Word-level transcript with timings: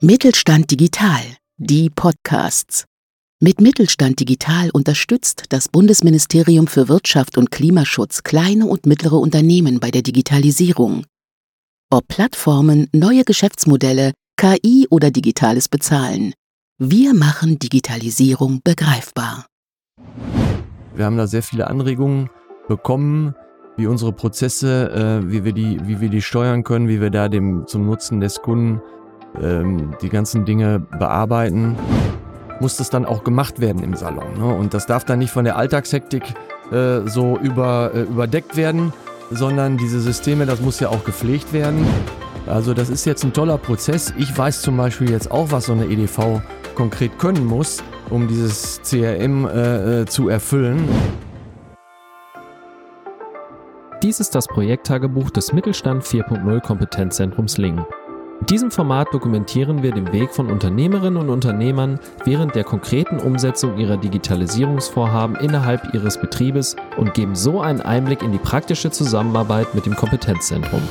Mittelstand 0.00 0.70
Digital, 0.70 1.22
die 1.56 1.90
Podcasts. 1.90 2.84
Mit 3.40 3.60
Mittelstand 3.60 4.20
Digital 4.20 4.70
unterstützt 4.70 5.46
das 5.48 5.68
Bundesministerium 5.68 6.68
für 6.68 6.88
Wirtschaft 6.88 7.36
und 7.36 7.50
Klimaschutz 7.50 8.22
kleine 8.22 8.66
und 8.66 8.86
mittlere 8.86 9.16
Unternehmen 9.16 9.80
bei 9.80 9.90
der 9.90 10.02
Digitalisierung. 10.02 11.04
Ob 11.90 12.06
Plattformen, 12.06 12.86
neue 12.92 13.24
Geschäftsmodelle, 13.24 14.12
KI 14.36 14.86
oder 14.88 15.10
digitales 15.10 15.68
Bezahlen. 15.68 16.32
Wir 16.78 17.12
machen 17.12 17.58
Digitalisierung 17.58 18.60
begreifbar. 18.62 19.46
Wir 20.94 21.06
haben 21.06 21.16
da 21.16 21.26
sehr 21.26 21.42
viele 21.42 21.66
Anregungen 21.66 22.30
bekommen, 22.68 23.34
wie 23.76 23.88
unsere 23.88 24.12
Prozesse, 24.12 25.22
äh, 25.24 25.28
wie, 25.28 25.42
wir 25.42 25.52
die, 25.52 25.80
wie 25.88 26.00
wir 26.00 26.08
die 26.08 26.22
steuern 26.22 26.62
können, 26.62 26.86
wie 26.86 27.00
wir 27.00 27.10
da 27.10 27.28
dem, 27.28 27.66
zum 27.66 27.84
Nutzen 27.84 28.20
des 28.20 28.42
Kunden 28.42 28.80
ähm, 29.42 29.94
die 30.02 30.08
ganzen 30.08 30.44
Dinge 30.44 30.80
bearbeiten. 30.80 31.76
Muss 32.60 32.76
das 32.76 32.90
dann 32.90 33.04
auch 33.04 33.22
gemacht 33.22 33.60
werden 33.60 33.82
im 33.82 33.94
Salon. 33.94 34.38
Ne? 34.38 34.46
Und 34.46 34.74
das 34.74 34.86
darf 34.86 35.04
dann 35.04 35.20
nicht 35.20 35.30
von 35.30 35.44
der 35.44 35.56
Alltagshektik 35.56 36.22
äh, 36.72 37.06
so 37.06 37.38
über, 37.38 37.92
äh, 37.94 38.02
überdeckt 38.02 38.56
werden, 38.56 38.92
sondern 39.30 39.76
diese 39.76 40.00
Systeme, 40.00 40.46
das 40.46 40.60
muss 40.60 40.80
ja 40.80 40.88
auch 40.88 41.04
gepflegt 41.04 41.52
werden. 41.52 41.86
Also 42.46 42.74
das 42.74 42.88
ist 42.88 43.04
jetzt 43.04 43.24
ein 43.24 43.32
toller 43.32 43.58
Prozess. 43.58 44.12
Ich 44.16 44.36
weiß 44.36 44.62
zum 44.62 44.76
Beispiel 44.76 45.10
jetzt 45.10 45.30
auch, 45.30 45.50
was 45.50 45.66
so 45.66 45.72
eine 45.72 45.84
EDV 45.84 46.40
konkret 46.74 47.18
können 47.18 47.44
muss, 47.44 47.82
um 48.10 48.26
dieses 48.26 48.80
CRM 48.82 49.46
äh, 49.46 50.02
äh, 50.02 50.06
zu 50.06 50.28
erfüllen. 50.28 50.88
Dies 54.02 54.20
ist 54.20 54.34
das 54.34 54.46
Projekttagebuch 54.46 55.30
des 55.30 55.52
Mittelstand 55.52 56.04
4.0 56.04 56.60
Kompetenzzentrums 56.60 57.58
Lingen. 57.58 57.84
In 58.40 58.46
diesem 58.46 58.70
Format 58.70 59.12
dokumentieren 59.12 59.82
wir 59.82 59.92
den 59.92 60.12
Weg 60.12 60.32
von 60.32 60.50
Unternehmerinnen 60.50 61.20
und 61.20 61.28
Unternehmern 61.28 61.98
während 62.24 62.54
der 62.54 62.64
konkreten 62.64 63.18
Umsetzung 63.18 63.76
ihrer 63.78 63.96
Digitalisierungsvorhaben 63.96 65.36
innerhalb 65.36 65.92
ihres 65.92 66.20
Betriebes 66.20 66.76
und 66.96 67.14
geben 67.14 67.34
so 67.34 67.60
einen 67.60 67.80
Einblick 67.80 68.22
in 68.22 68.32
die 68.32 68.38
praktische 68.38 68.90
Zusammenarbeit 68.90 69.74
mit 69.74 69.86
dem 69.86 69.96
Kompetenzzentrum. 69.96 70.82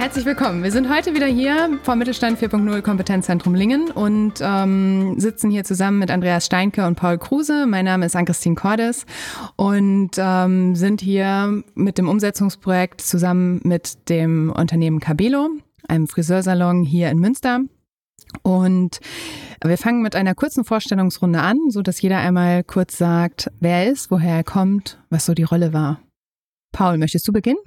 Herzlich 0.00 0.24
willkommen. 0.24 0.62
Wir 0.62 0.72
sind 0.72 0.88
heute 0.88 1.14
wieder 1.14 1.26
hier 1.26 1.78
vom 1.82 1.98
Mittelstand 1.98 2.38
4.0 2.38 2.80
Kompetenzzentrum 2.80 3.54
Lingen 3.54 3.90
und 3.90 4.32
ähm, 4.40 5.20
sitzen 5.20 5.50
hier 5.50 5.62
zusammen 5.62 5.98
mit 5.98 6.10
Andreas 6.10 6.46
Steinke 6.46 6.86
und 6.86 6.94
Paul 6.94 7.18
Kruse. 7.18 7.66
Mein 7.66 7.84
Name 7.84 8.06
ist 8.06 8.16
Ann-Christine 8.16 8.54
Cordes 8.54 9.04
und 9.56 10.12
ähm, 10.16 10.74
sind 10.74 11.02
hier 11.02 11.62
mit 11.74 11.98
dem 11.98 12.08
Umsetzungsprojekt 12.08 13.02
zusammen 13.02 13.60
mit 13.62 14.08
dem 14.08 14.50
Unternehmen 14.50 15.00
Cabelo, 15.00 15.50
einem 15.86 16.08
Friseursalon 16.08 16.82
hier 16.82 17.10
in 17.10 17.18
Münster. 17.18 17.60
Und 18.40 19.00
wir 19.62 19.76
fangen 19.76 20.00
mit 20.00 20.16
einer 20.16 20.34
kurzen 20.34 20.64
Vorstellungsrunde 20.64 21.42
an, 21.42 21.58
so 21.68 21.82
dass 21.82 22.00
jeder 22.00 22.20
einmal 22.20 22.64
kurz 22.64 22.96
sagt, 22.96 23.50
wer 23.60 23.84
er 23.84 23.92
ist, 23.92 24.10
woher 24.10 24.36
er 24.36 24.44
kommt, 24.44 24.98
was 25.10 25.26
so 25.26 25.34
die 25.34 25.42
Rolle 25.42 25.74
war. 25.74 26.00
Paul, 26.72 26.96
möchtest 26.96 27.28
du 27.28 27.32
beginnen? 27.32 27.58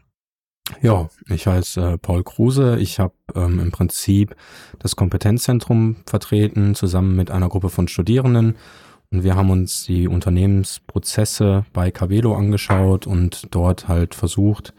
Ja, 0.82 1.10
ich 1.28 1.48
heiße 1.48 1.82
äh, 1.94 1.98
Paul 1.98 2.24
Kruse. 2.24 2.78
Ich 2.80 3.00
habe 3.00 3.14
ähm, 3.36 3.60
im 3.60 3.72
Prinzip 3.72 4.36
das 4.80 4.96
Kompetenzzentrum 4.96 5.98
vertreten, 6.06 6.76
zusammen 6.76 7.16
mit 7.16 7.32
einer 7.32 7.50
Gruppe 7.50 7.70
von 7.70 7.88
Studierenden. 7.88 8.56
Und 9.12 9.24
wir 9.24 9.36
haben 9.36 9.50
uns 9.50 9.84
die 9.84 10.08
Unternehmensprozesse 10.08 11.66
bei 11.74 11.92
Cavelo 11.92 12.36
angeschaut 12.36 13.06
und 13.06 13.48
dort 13.52 13.88
halt 13.88 14.16
versucht, 14.16 14.74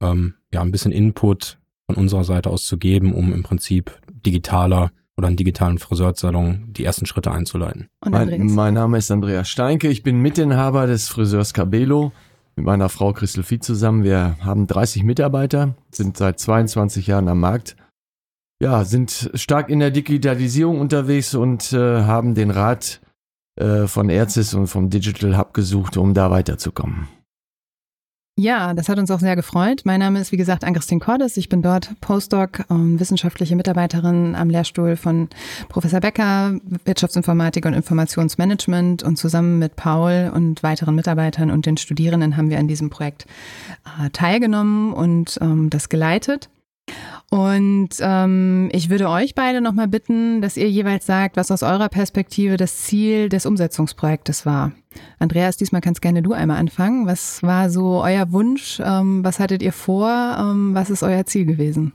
ähm, 0.00 0.34
ja, 0.52 0.62
ein 0.62 0.70
bisschen 0.70 0.92
Input 0.92 1.58
von 1.86 1.96
unserer 1.96 2.24
Seite 2.24 2.50
aus 2.50 2.64
zu 2.64 2.78
geben, 2.78 3.12
um 3.12 3.32
im 3.32 3.42
Prinzip 3.42 4.00
digitaler 4.10 4.92
oder 5.16 5.28
einen 5.28 5.36
digitalen 5.36 5.78
Friseursalon 5.78 6.66
die 6.68 6.84
ersten 6.84 7.06
Schritte 7.06 7.30
einzuleiten. 7.32 7.88
Mein, 8.04 8.46
mein, 8.46 8.74
Name 8.74 8.98
ist 8.98 9.10
Andreas 9.10 9.48
Steinke. 9.48 9.88
Ich 9.88 10.02
bin 10.02 10.20
Mitinhaber 10.20 10.86
des 10.86 11.08
Friseurs 11.08 11.54
Cabelo 11.54 12.12
mit 12.56 12.64
meiner 12.64 12.88
Frau 12.88 13.12
Christel 13.12 13.42
Vieh 13.42 13.60
zusammen. 13.60 14.02
Wir 14.02 14.36
haben 14.40 14.66
30 14.66 15.04
Mitarbeiter, 15.04 15.74
sind 15.90 16.16
seit 16.16 16.40
22 16.40 17.06
Jahren 17.06 17.28
am 17.28 17.40
Markt. 17.40 17.76
Ja, 18.60 18.84
sind 18.84 19.30
stark 19.34 19.68
in 19.68 19.80
der 19.80 19.90
Digitalisierung 19.90 20.80
unterwegs 20.80 21.34
und 21.34 21.74
äh, 21.74 22.02
haben 22.02 22.34
den 22.34 22.50
Rat 22.50 23.02
äh, 23.56 23.86
von 23.86 24.08
Erzis 24.08 24.54
und 24.54 24.66
vom 24.66 24.88
Digital 24.88 25.36
Hub 25.36 25.52
gesucht, 25.52 25.98
um 25.98 26.14
da 26.14 26.30
weiterzukommen. 26.30 27.08
Ja, 28.38 28.74
das 28.74 28.90
hat 28.90 28.98
uns 28.98 29.10
auch 29.10 29.20
sehr 29.20 29.34
gefreut. 29.34 29.80
Mein 29.84 30.00
Name 30.00 30.20
ist, 30.20 30.30
wie 30.30 30.36
gesagt, 30.36 30.62
Ann-Christine 30.62 31.00
Cordes. 31.00 31.38
Ich 31.38 31.48
bin 31.48 31.62
dort 31.62 31.98
Postdoc, 32.02 32.66
ähm, 32.70 33.00
wissenschaftliche 33.00 33.56
Mitarbeiterin 33.56 34.34
am 34.34 34.50
Lehrstuhl 34.50 34.96
von 34.96 35.30
Professor 35.70 36.00
Becker, 36.00 36.60
Wirtschaftsinformatik 36.84 37.64
und 37.64 37.72
Informationsmanagement. 37.72 39.02
Und 39.02 39.16
zusammen 39.16 39.58
mit 39.58 39.76
Paul 39.76 40.30
und 40.34 40.62
weiteren 40.62 40.94
Mitarbeitern 40.94 41.50
und 41.50 41.64
den 41.64 41.78
Studierenden 41.78 42.36
haben 42.36 42.50
wir 42.50 42.58
an 42.58 42.68
diesem 42.68 42.90
Projekt 42.90 43.24
äh, 44.04 44.10
teilgenommen 44.10 44.92
und 44.92 45.38
ähm, 45.40 45.70
das 45.70 45.88
geleitet. 45.88 46.50
Und 47.30 47.88
ähm, 48.00 48.68
ich 48.72 48.88
würde 48.88 49.08
euch 49.08 49.34
beide 49.34 49.60
nochmal 49.60 49.88
bitten, 49.88 50.40
dass 50.40 50.56
ihr 50.56 50.70
jeweils 50.70 51.06
sagt, 51.06 51.36
was 51.36 51.50
aus 51.50 51.62
eurer 51.62 51.88
Perspektive 51.88 52.56
das 52.56 52.78
Ziel 52.78 53.28
des 53.28 53.46
Umsetzungsprojektes 53.46 54.46
war. 54.46 54.72
Andreas, 55.18 55.56
diesmal 55.56 55.80
kannst 55.80 56.02
gerne 56.02 56.22
du 56.22 56.32
einmal 56.32 56.58
anfangen. 56.58 57.06
Was 57.06 57.42
war 57.42 57.68
so 57.68 58.02
euer 58.02 58.30
Wunsch? 58.32 58.80
Ähm, 58.82 59.24
was 59.24 59.40
hattet 59.40 59.62
ihr 59.62 59.72
vor? 59.72 60.36
Ähm, 60.38 60.74
was 60.74 60.88
ist 60.88 61.02
euer 61.02 61.26
Ziel 61.26 61.46
gewesen? 61.46 61.92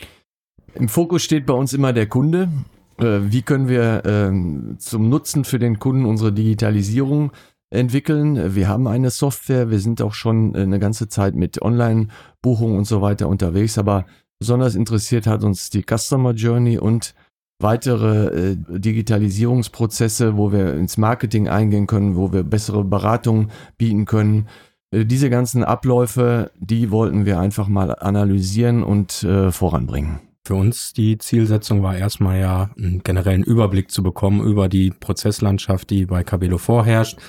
Im 0.76 0.90
Fokus 0.90 1.24
steht 1.24 1.46
bei 1.46 1.54
uns 1.54 1.74
immer 1.74 1.94
der 1.94 2.08
Kunde. 2.08 2.50
Äh, 2.98 3.20
wie 3.32 3.42
können 3.42 3.70
wir 3.70 4.06
äh, 4.06 4.78
zum 4.78 5.10
Nutzen 5.10 5.46
für 5.46 5.60
den 5.60 5.80
Kunden 5.80 6.06
unsere 6.06 6.34
Digitalisierung 6.34 7.32
entwickeln? 7.70 8.54
Wir 8.54 8.68
haben 8.68 8.86
eine 8.86 9.10
Software, 9.10 9.70
wir 9.70 9.80
sind 9.80 10.02
auch 10.02 10.14
schon 10.14 10.56
eine 10.56 10.80
ganze 10.80 11.08
Zeit 11.08 11.36
mit 11.36 11.62
Online-Buchungen 11.62 12.78
und 12.78 12.86
so 12.86 13.02
weiter 13.02 13.30
unterwegs, 13.30 13.78
aber 13.78 14.06
Besonders 14.42 14.74
interessiert 14.74 15.28
hat 15.28 15.44
uns 15.44 15.70
die 15.70 15.84
Customer 15.84 16.32
Journey 16.32 16.80
und 16.80 17.14
weitere 17.60 18.54
äh, 18.54 18.58
Digitalisierungsprozesse, 18.70 20.36
wo 20.36 20.52
wir 20.52 20.74
ins 20.74 20.98
Marketing 20.98 21.48
eingehen 21.48 21.86
können, 21.86 22.16
wo 22.16 22.34
wir 22.34 22.42
bessere 22.42 22.84
Beratung 22.84 23.50
bieten 23.78 24.06
können. 24.06 24.48
Äh, 24.90 25.06
diese 25.06 25.30
ganzen 25.30 25.64
Abläufe, 25.64 26.50
die 26.58 26.90
wollten 26.90 27.28
wir 27.28 27.40
einfach 27.40 27.68
mal 27.68 27.94
analysieren 27.94 28.82
und 28.82 29.22
äh, 29.22 29.52
voranbringen. 29.52 30.22
Für 30.44 30.56
uns 30.56 30.94
die 30.94 31.20
Zielsetzung 31.20 31.84
war 31.84 31.96
erstmal 31.96 32.40
ja 32.40 32.72
einen 32.76 33.04
generellen 33.04 33.44
Überblick 33.44 33.92
zu 33.92 34.02
bekommen 34.02 34.42
über 34.42 34.70
die 34.70 34.90
Prozesslandschaft, 34.90 35.92
die 35.92 36.08
bei 36.08 36.24
Cabelo 36.24 36.58
vorherrscht, 36.58 37.20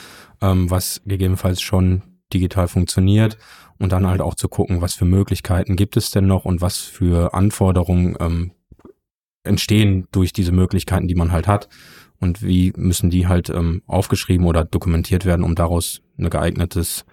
ähm, 0.41 0.71
was 0.71 1.03
gegebenenfalls 1.05 1.61
schon 1.61 2.01
digital 2.33 2.69
funktioniert 2.69 3.39
und 3.79 3.93
dann 3.93 4.07
halt 4.07 4.21
auch 4.21 4.35
zu 4.35 4.49
gucken, 4.49 4.81
was 4.81 4.95
für 4.95 5.05
Möglichkeiten 5.05 5.77
gibt 5.77 5.97
es 5.97 6.11
denn 6.11 6.27
noch 6.27 6.45
und 6.45 6.61
was 6.61 6.79
für 6.79 7.35
Anforderungen 7.35 8.17
ähm, 8.21 8.53
entstehen 9.45 10.07
durch 10.13 10.33
diese 10.33 10.53
Möglichkeiten, 10.53 11.09
die 11.09 11.15
man 11.15 11.33
halt 11.33 11.47
hat 11.49 11.69
und 12.21 12.43
wie 12.43 12.73
müssen 12.77 13.11
die 13.11 13.27
halt 13.27 13.51
ähm, 13.51 13.83
aufgeschrieben 13.87 14.47
oder 14.47 14.65
dokumentiert 14.65 15.25
werden, 15.25 15.43
um 15.43 15.55
daraus 15.55 16.03
ein 16.19 16.31
geeignetes 16.31 17.05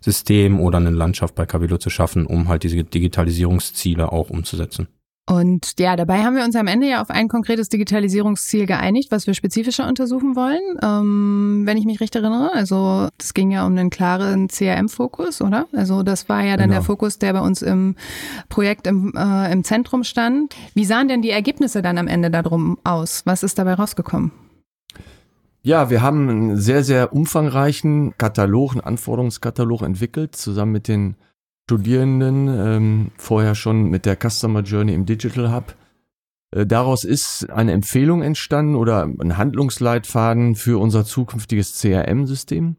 System 0.00 0.60
oder 0.60 0.78
eine 0.78 0.90
Landschaft 0.90 1.34
bei 1.34 1.46
Cabello 1.46 1.78
zu 1.78 1.90
schaffen, 1.90 2.26
um 2.26 2.48
halt 2.48 2.62
diese 2.62 2.84
Digitalisierungsziele 2.84 4.12
auch 4.12 4.30
umzusetzen. 4.30 4.88
Und 5.28 5.74
ja, 5.78 5.94
dabei 5.94 6.24
haben 6.24 6.36
wir 6.36 6.44
uns 6.44 6.56
am 6.56 6.68
Ende 6.68 6.88
ja 6.88 7.02
auf 7.02 7.10
ein 7.10 7.28
konkretes 7.28 7.68
Digitalisierungsziel 7.68 8.64
geeinigt, 8.64 9.10
was 9.10 9.26
wir 9.26 9.34
spezifischer 9.34 9.86
untersuchen 9.86 10.36
wollen, 10.36 10.62
ähm, 10.82 11.62
wenn 11.66 11.76
ich 11.76 11.84
mich 11.84 12.00
recht 12.00 12.16
erinnere. 12.16 12.50
Also 12.54 13.08
es 13.18 13.34
ging 13.34 13.50
ja 13.50 13.66
um 13.66 13.72
einen 13.72 13.90
klaren 13.90 14.48
CRM-Fokus, 14.48 15.42
oder? 15.42 15.66
Also 15.74 16.02
das 16.02 16.30
war 16.30 16.42
ja 16.42 16.56
dann 16.56 16.70
genau. 16.70 16.80
der 16.80 16.82
Fokus, 16.82 17.18
der 17.18 17.34
bei 17.34 17.40
uns 17.40 17.60
im 17.60 17.94
Projekt 18.48 18.86
im, 18.86 19.12
äh, 19.14 19.52
im 19.52 19.64
Zentrum 19.64 20.02
stand. 20.02 20.56
Wie 20.72 20.86
sahen 20.86 21.08
denn 21.08 21.20
die 21.20 21.30
Ergebnisse 21.30 21.82
dann 21.82 21.98
am 21.98 22.08
Ende 22.08 22.30
darum 22.30 22.78
aus? 22.82 23.20
Was 23.26 23.42
ist 23.42 23.58
dabei 23.58 23.74
rausgekommen? 23.74 24.32
Ja, 25.62 25.90
wir 25.90 26.00
haben 26.00 26.28
einen 26.30 26.56
sehr, 26.56 26.82
sehr 26.82 27.12
umfangreichen 27.12 28.16
Katalog, 28.16 28.72
einen 28.72 28.80
Anforderungskatalog 28.80 29.82
entwickelt, 29.82 30.36
zusammen 30.36 30.72
mit 30.72 30.88
den 30.88 31.16
Studierenden, 31.68 32.48
ähm, 32.48 33.10
vorher 33.18 33.54
schon 33.54 33.90
mit 33.90 34.06
der 34.06 34.16
Customer 34.16 34.62
Journey 34.62 34.94
im 34.94 35.04
Digital 35.04 35.52
Hub. 35.54 35.74
Äh, 36.50 36.64
daraus 36.64 37.04
ist 37.04 37.50
eine 37.50 37.72
Empfehlung 37.72 38.22
entstanden 38.22 38.74
oder 38.74 39.02
ein 39.02 39.36
Handlungsleitfaden 39.36 40.54
für 40.54 40.80
unser 40.80 41.04
zukünftiges 41.04 41.78
CRM-System. 41.78 42.76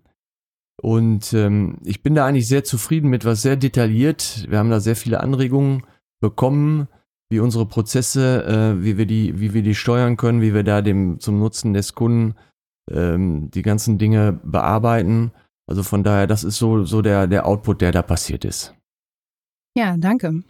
Und 0.81 1.33
ähm, 1.33 1.77
ich 1.83 2.01
bin 2.01 2.15
da 2.15 2.25
eigentlich 2.25 2.47
sehr 2.47 2.63
zufrieden 2.63 3.11
mit, 3.11 3.25
was 3.25 3.43
sehr 3.43 3.57
detailliert. 3.57 4.47
Wir 4.49 4.57
haben 4.57 4.71
da 4.71 4.79
sehr 4.79 4.95
viele 4.95 5.19
Anregungen 5.19 5.83
bekommen, 6.19 6.87
wie 7.29 7.41
unsere 7.41 7.67
Prozesse, 7.67 8.43
äh, 8.43 8.83
wie 8.83 8.97
wir 8.97 9.05
die, 9.05 9.39
wie 9.39 9.53
wir 9.53 9.61
die 9.61 9.75
steuern 9.75 10.17
können, 10.17 10.41
wie 10.41 10.55
wir 10.55 10.63
da 10.63 10.81
dem 10.81 11.19
zum 11.19 11.37
Nutzen 11.37 11.75
des 11.75 11.93
Kunden 11.93 12.33
ähm, 12.89 13.51
die 13.51 13.61
ganzen 13.61 13.99
Dinge 13.99 14.39
bearbeiten. 14.43 15.31
Also 15.67 15.83
von 15.83 16.03
daher, 16.03 16.25
das 16.25 16.43
ist 16.43 16.57
so, 16.57 16.85
so 16.85 17.03
der, 17.03 17.27
der 17.27 17.45
Output, 17.45 17.81
der 17.81 17.91
da 17.91 18.01
passiert 18.01 18.45
ist. 18.45 18.73
Ja, 19.79 19.95
danke. 19.95 20.43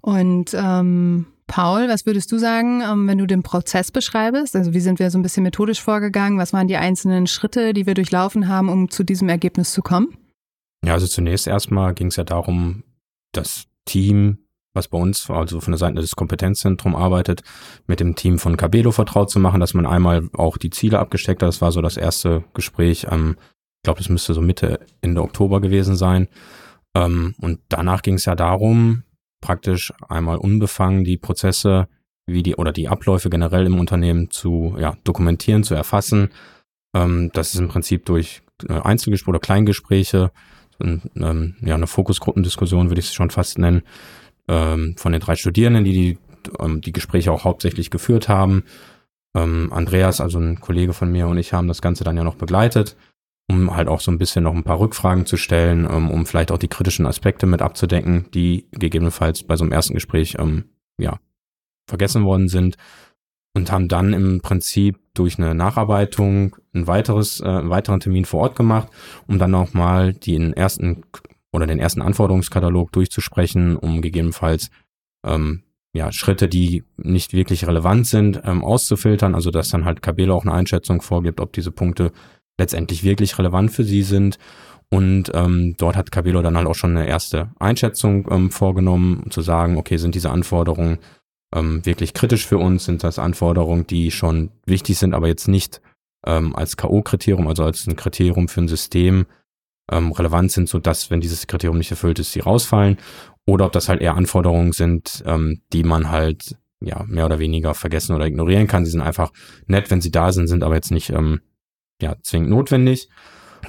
Und 0.00 0.54
ähm, 0.54 1.26
Paul, 1.48 1.88
was 1.88 2.06
würdest 2.06 2.30
du 2.30 2.38
sagen, 2.38 2.82
ähm, 2.82 3.08
wenn 3.08 3.18
du 3.18 3.26
den 3.26 3.42
Prozess 3.42 3.90
beschreibst? 3.90 4.54
Also 4.54 4.72
wie 4.72 4.80
sind 4.80 5.00
wir 5.00 5.10
so 5.10 5.18
ein 5.18 5.22
bisschen 5.22 5.42
methodisch 5.42 5.82
vorgegangen? 5.82 6.38
Was 6.38 6.52
waren 6.52 6.68
die 6.68 6.76
einzelnen 6.76 7.26
Schritte, 7.26 7.72
die 7.72 7.84
wir 7.84 7.94
durchlaufen 7.94 8.46
haben, 8.46 8.68
um 8.68 8.90
zu 8.90 9.02
diesem 9.02 9.28
Ergebnis 9.28 9.72
zu 9.72 9.82
kommen? 9.82 10.16
Ja, 10.86 10.92
also 10.92 11.08
zunächst 11.08 11.48
erstmal 11.48 11.94
ging 11.94 12.06
es 12.08 12.16
ja 12.16 12.22
darum, 12.22 12.84
das 13.32 13.64
Team, 13.86 14.38
was 14.72 14.86
bei 14.86 14.98
uns, 14.98 15.28
also 15.28 15.60
von 15.60 15.72
der 15.72 15.78
Seite 15.78 16.00
des 16.00 16.14
Kompetenzzentrums 16.14 16.94
arbeitet, 16.94 17.42
mit 17.88 17.98
dem 17.98 18.14
Team 18.14 18.38
von 18.38 18.56
Cabelo 18.56 18.92
vertraut 18.92 19.30
zu 19.30 19.40
machen, 19.40 19.58
dass 19.58 19.74
man 19.74 19.84
einmal 19.84 20.28
auch 20.32 20.58
die 20.58 20.70
Ziele 20.70 21.00
abgesteckt 21.00 21.42
hat. 21.42 21.48
Das 21.48 21.60
war 21.60 21.72
so 21.72 21.82
das 21.82 21.96
erste 21.96 22.44
Gespräch 22.54 23.10
am, 23.10 23.30
ich 23.32 23.82
glaube, 23.82 23.98
das 23.98 24.10
müsste 24.10 24.32
so 24.32 24.40
Mitte, 24.40 24.78
Ende 25.00 25.22
Oktober 25.22 25.60
gewesen 25.60 25.96
sein. 25.96 26.28
Ähm, 26.94 27.34
und 27.40 27.60
danach 27.68 28.02
ging 28.02 28.14
es 28.14 28.24
ja 28.24 28.34
darum, 28.34 29.02
praktisch 29.40 29.92
einmal 30.08 30.38
unbefangen 30.38 31.04
die 31.04 31.18
Prozesse 31.18 31.88
wie 32.26 32.42
die 32.42 32.56
oder 32.56 32.72
die 32.72 32.88
Abläufe 32.88 33.28
generell 33.28 33.66
im 33.66 33.78
Unternehmen 33.78 34.30
zu 34.30 34.74
ja, 34.78 34.96
dokumentieren, 35.04 35.64
zu 35.64 35.74
erfassen. 35.74 36.30
Ähm, 36.94 37.30
das 37.34 37.52
ist 37.52 37.60
im 37.60 37.68
Prinzip 37.68 38.06
durch 38.06 38.42
äh, 38.68 38.72
Einzelgespräche 38.72 39.30
oder 39.30 39.40
Kleingespräche, 39.40 40.30
ähm, 40.80 41.54
ja, 41.60 41.74
eine 41.74 41.86
Fokusgruppendiskussion 41.86 42.88
würde 42.88 43.00
ich 43.00 43.06
es 43.06 43.14
schon 43.14 43.30
fast 43.30 43.58
nennen, 43.58 43.82
ähm, 44.48 44.96
von 44.96 45.12
den 45.12 45.20
drei 45.20 45.36
Studierenden, 45.36 45.84
die 45.84 45.92
die, 45.92 46.18
ähm, 46.58 46.80
die 46.80 46.92
Gespräche 46.92 47.32
auch 47.32 47.44
hauptsächlich 47.44 47.90
geführt 47.90 48.28
haben. 48.28 48.64
Ähm, 49.36 49.72
Andreas, 49.72 50.20
also 50.20 50.38
ein 50.38 50.60
Kollege 50.60 50.92
von 50.92 51.10
mir 51.10 51.28
und 51.28 51.38
ich 51.38 51.52
haben 51.52 51.68
das 51.68 51.82
Ganze 51.82 52.04
dann 52.04 52.16
ja 52.16 52.24
noch 52.24 52.36
begleitet 52.36 52.96
um 53.50 53.76
halt 53.76 53.88
auch 53.88 54.00
so 54.00 54.10
ein 54.10 54.18
bisschen 54.18 54.44
noch 54.44 54.54
ein 54.54 54.64
paar 54.64 54.80
Rückfragen 54.80 55.26
zu 55.26 55.36
stellen, 55.36 55.86
um, 55.86 56.04
ähm, 56.06 56.10
um 56.10 56.26
vielleicht 56.26 56.50
auch 56.50 56.58
die 56.58 56.68
kritischen 56.68 57.06
Aspekte 57.06 57.46
mit 57.46 57.62
abzudecken, 57.62 58.26
die 58.32 58.68
gegebenenfalls 58.72 59.42
bei 59.42 59.56
so 59.56 59.64
einem 59.64 59.72
ersten 59.72 59.94
Gespräch 59.94 60.36
ähm, 60.38 60.64
ja 60.98 61.18
vergessen 61.86 62.24
worden 62.24 62.48
sind 62.48 62.76
und 63.54 63.70
haben 63.70 63.88
dann 63.88 64.12
im 64.12 64.40
Prinzip 64.40 64.98
durch 65.14 65.38
eine 65.38 65.54
Nacharbeitung 65.54 66.56
ein 66.74 66.86
weiteres, 66.86 67.40
äh, 67.40 67.44
einen 67.44 67.70
weiteren 67.70 68.00
Termin 68.00 68.24
vor 68.24 68.40
Ort 68.40 68.56
gemacht, 68.56 68.88
um 69.26 69.38
dann 69.38 69.50
nochmal 69.50 70.12
den 70.12 70.52
ersten 70.52 71.02
oder 71.52 71.66
den 71.66 71.78
ersten 71.78 72.02
Anforderungskatalog 72.02 72.90
durchzusprechen, 72.92 73.76
um 73.76 74.02
gegebenenfalls 74.02 74.70
ähm, 75.24 75.62
ja, 75.92 76.10
Schritte, 76.10 76.48
die 76.48 76.82
nicht 76.96 77.32
wirklich 77.32 77.66
relevant 77.66 78.08
sind, 78.08 78.42
ähm, 78.44 78.64
auszufiltern, 78.64 79.36
also 79.36 79.52
dass 79.52 79.68
dann 79.68 79.84
halt 79.84 80.02
Kabele 80.02 80.34
auch 80.34 80.42
eine 80.42 80.52
Einschätzung 80.52 81.00
vorgibt, 81.00 81.40
ob 81.40 81.52
diese 81.52 81.70
Punkte 81.70 82.10
letztendlich 82.58 83.04
wirklich 83.04 83.38
relevant 83.38 83.72
für 83.72 83.84
sie 83.84 84.02
sind. 84.02 84.38
Und 84.90 85.30
ähm, 85.34 85.74
dort 85.78 85.96
hat 85.96 86.12
Cabello 86.12 86.42
dann 86.42 86.56
halt 86.56 86.66
auch 86.66 86.74
schon 86.74 86.96
eine 86.96 87.08
erste 87.08 87.50
Einschätzung 87.58 88.28
ähm, 88.30 88.50
vorgenommen, 88.50 89.22
um 89.24 89.30
zu 89.30 89.40
sagen, 89.40 89.76
okay, 89.76 89.96
sind 89.96 90.14
diese 90.14 90.30
Anforderungen 90.30 90.98
ähm, 91.54 91.84
wirklich 91.84 92.14
kritisch 92.14 92.46
für 92.46 92.58
uns? 92.58 92.84
Sind 92.84 93.02
das 93.02 93.18
Anforderungen, 93.18 93.86
die 93.86 94.10
schon 94.10 94.50
wichtig 94.66 94.98
sind, 94.98 95.14
aber 95.14 95.26
jetzt 95.26 95.48
nicht 95.48 95.80
ähm, 96.26 96.54
als 96.54 96.76
K.O.-Kriterium, 96.76 97.48
also 97.48 97.64
als 97.64 97.86
ein 97.86 97.96
Kriterium 97.96 98.48
für 98.48 98.60
ein 98.60 98.68
System 98.68 99.26
ähm, 99.90 100.12
relevant 100.12 100.52
sind, 100.52 100.68
so 100.68 100.78
dass, 100.78 101.10
wenn 101.10 101.20
dieses 101.20 101.46
Kriterium 101.46 101.78
nicht 101.78 101.90
erfüllt 101.90 102.18
ist, 102.18 102.32
sie 102.32 102.40
rausfallen? 102.40 102.98
Oder 103.46 103.66
ob 103.66 103.72
das 103.72 103.88
halt 103.88 104.00
eher 104.00 104.14
Anforderungen 104.14 104.72
sind, 104.72 105.22
ähm, 105.26 105.60
die 105.72 105.82
man 105.82 106.10
halt 106.10 106.56
ja 106.80 107.04
mehr 107.06 107.26
oder 107.26 107.38
weniger 107.38 107.74
vergessen 107.74 108.14
oder 108.14 108.26
ignorieren 108.26 108.66
kann. 108.66 108.84
Sie 108.84 108.90
sind 108.90 109.00
einfach 109.00 109.32
nett, 109.66 109.90
wenn 109.90 110.00
sie 110.00 110.10
da 110.10 110.32
sind, 110.32 110.46
sind 110.46 110.62
aber 110.62 110.74
jetzt 110.74 110.90
nicht 110.90 111.10
ähm, 111.10 111.40
ja, 112.00 112.16
zwingend 112.22 112.50
notwendig. 112.50 113.08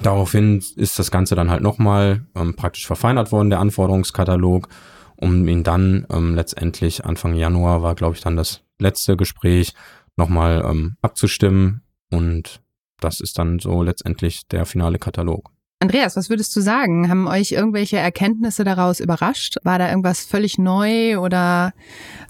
Daraufhin 0.02 0.62
ist 0.76 0.98
das 0.98 1.10
Ganze 1.10 1.34
dann 1.34 1.50
halt 1.50 1.62
nochmal 1.62 2.26
ähm, 2.34 2.54
praktisch 2.54 2.86
verfeinert 2.86 3.32
worden, 3.32 3.50
der 3.50 3.60
Anforderungskatalog, 3.60 4.68
um 5.16 5.48
ihn 5.48 5.62
dann 5.62 6.06
ähm, 6.10 6.34
letztendlich 6.34 7.04
Anfang 7.04 7.34
Januar 7.34 7.82
war, 7.82 7.94
glaube 7.94 8.14
ich, 8.14 8.20
dann 8.20 8.36
das 8.36 8.62
letzte 8.78 9.16
Gespräch 9.16 9.72
nochmal 10.16 10.62
ähm, 10.68 10.96
abzustimmen. 11.00 11.82
Und 12.10 12.60
das 13.00 13.20
ist 13.20 13.38
dann 13.38 13.58
so 13.58 13.82
letztendlich 13.82 14.46
der 14.48 14.66
finale 14.66 14.98
Katalog. 14.98 15.50
Andreas, 15.78 16.16
was 16.16 16.30
würdest 16.30 16.56
du 16.56 16.60
sagen? 16.60 17.10
Haben 17.10 17.28
euch 17.28 17.52
irgendwelche 17.52 17.98
Erkenntnisse 17.98 18.64
daraus 18.64 18.98
überrascht? 18.98 19.56
War 19.62 19.78
da 19.78 19.90
irgendwas 19.90 20.24
völlig 20.24 20.56
neu 20.56 21.18
oder 21.18 21.74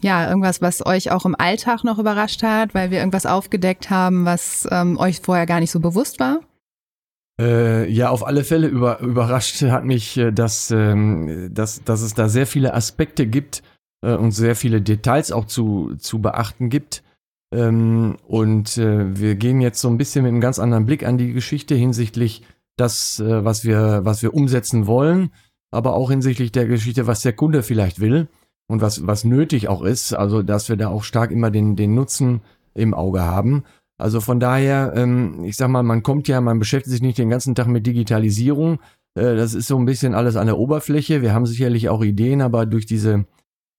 ja, 0.03 0.29
irgendwas, 0.29 0.61
was 0.61 0.85
euch 0.85 1.13
auch 1.13 1.25
im 1.25 1.37
Alltag 1.39 1.85
noch 1.85 1.99
überrascht 1.99 2.43
hat, 2.43 2.75
weil 2.75 2.91
wir 2.91 2.99
irgendwas 2.99 3.25
aufgedeckt 3.25 3.89
haben, 3.89 4.25
was 4.25 4.67
ähm, 4.73 4.99
euch 4.99 5.21
vorher 5.21 5.47
gar 5.47 5.61
nicht 5.61 5.71
so 5.71 5.79
bewusst 5.79 6.19
war? 6.19 6.41
Äh, 7.41 7.89
ja, 7.91 8.09
auf 8.11 8.27
alle 8.27 8.43
Fälle 8.43 8.67
über, 8.67 9.01
überrascht 9.01 9.63
hat 9.63 9.85
mich, 9.85 10.17
äh, 10.17 10.33
dass, 10.33 10.73
ähm, 10.73 11.51
dass, 11.53 11.85
dass 11.85 12.01
es 12.01 12.15
da 12.15 12.29
sehr 12.29 12.47
viele 12.47 12.75
Aspekte 12.75 13.27
gibt 13.29 13.63
äh, 14.03 14.15
und 14.15 14.33
sehr 14.33 14.57
viele 14.57 14.83
Details 14.83 15.31
auch 15.31 15.45
zu, 15.45 15.95
zu 15.99 16.21
beachten 16.21 16.69
gibt. 16.69 17.05
Ähm, 17.55 18.17
und 18.27 18.77
äh, 18.77 19.17
wir 19.17 19.37
gehen 19.37 19.61
jetzt 19.61 19.81
so 19.81 19.89
ein 19.89 19.99
bisschen 19.99 20.25
mit 20.25 20.31
einem 20.31 20.41
ganz 20.41 20.59
anderen 20.59 20.87
Blick 20.87 21.07
an 21.07 21.17
die 21.17 21.33
Geschichte 21.33 21.77
hinsichtlich 21.77 22.43
das, 22.77 23.21
äh, 23.21 23.45
was 23.45 23.65
wir, 23.65 24.01
was 24.05 24.23
wir 24.23 24.35
umsetzen 24.35 24.87
wollen, 24.87 25.31
aber 25.71 25.95
auch 25.95 26.11
hinsichtlich 26.11 26.53
der 26.53 26.67
Geschichte, 26.67 27.07
was 27.07 27.23
der 27.23 27.33
Kunde 27.33 27.63
vielleicht 27.63 28.01
will 28.01 28.29
und 28.69 28.81
was, 28.81 29.07
was 29.07 29.25
nötig 29.25 29.69
auch 29.69 29.83
ist. 29.83 30.13
Also, 30.13 30.43
dass 30.43 30.69
wir 30.69 30.77
da 30.77 30.89
auch 30.89 31.03
stark 31.03 31.31
immer 31.31 31.51
den, 31.51 31.77
den 31.77 31.95
Nutzen 31.95 32.43
im 32.75 32.95
Auge 32.95 33.23
haben. 33.23 33.65
Also 33.99 34.21
von 34.21 34.39
daher, 34.39 34.93
ähm, 34.95 35.45
ich 35.45 35.57
sag 35.57 35.69
mal, 35.69 35.83
man 35.83 36.03
kommt 36.03 36.29
ja, 36.29 36.41
man 36.41 36.59
beschäftigt 36.59 36.93
sich 36.93 37.03
nicht 37.03 37.19
den 37.19 37.31
ganzen 37.31 37.55
Tag 37.55 37.67
mit 37.67 37.87
Digitalisierung. 37.87 38.79
Äh, 39.15 39.37
das 39.37 39.55
ist 39.55 39.69
so 39.69 39.79
ein 39.79 39.87
bisschen 39.87 40.15
alles 40.15 40.37
an 40.37 40.47
der 40.47 40.59
Oberfläche. 40.59 41.23
Wir 41.23 41.33
haben 41.33 41.47
sicherlich 41.47 41.89
auch 41.89 42.05
Ideen, 42.05 42.43
aber 42.43 42.67
durch 42.67 42.85
diese 42.85 43.25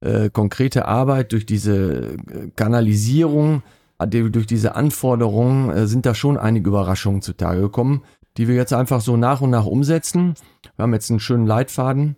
äh, 0.04 0.30
konkrete 0.32 0.88
Arbeit, 0.88 1.34
durch 1.34 1.46
diese 1.46 2.18
äh, 2.32 2.50
Kanalisierung, 2.56 3.62
äh, 4.00 4.08
durch 4.08 4.48
diese 4.48 4.76
Anforderungen 4.76 5.70
äh, 5.70 5.88
sind 5.88 6.08
da 6.08 6.16
schon 6.16 6.38
einige 6.38 6.70
Überraschungen 6.70 7.22
zutage 7.22 7.62
gekommen 7.62 8.02
die 8.38 8.48
wir 8.48 8.56
jetzt 8.56 8.74
einfach 8.74 9.01
so 9.01 9.18
nach 9.18 9.42
und 9.42 9.50
nach 9.50 9.66
umsetzen. 9.66 10.36
Wir 10.75 10.84
haben 10.84 10.94
jetzt 10.94 11.10
einen 11.10 11.19
schönen 11.19 11.45
Leitfaden 11.45 12.16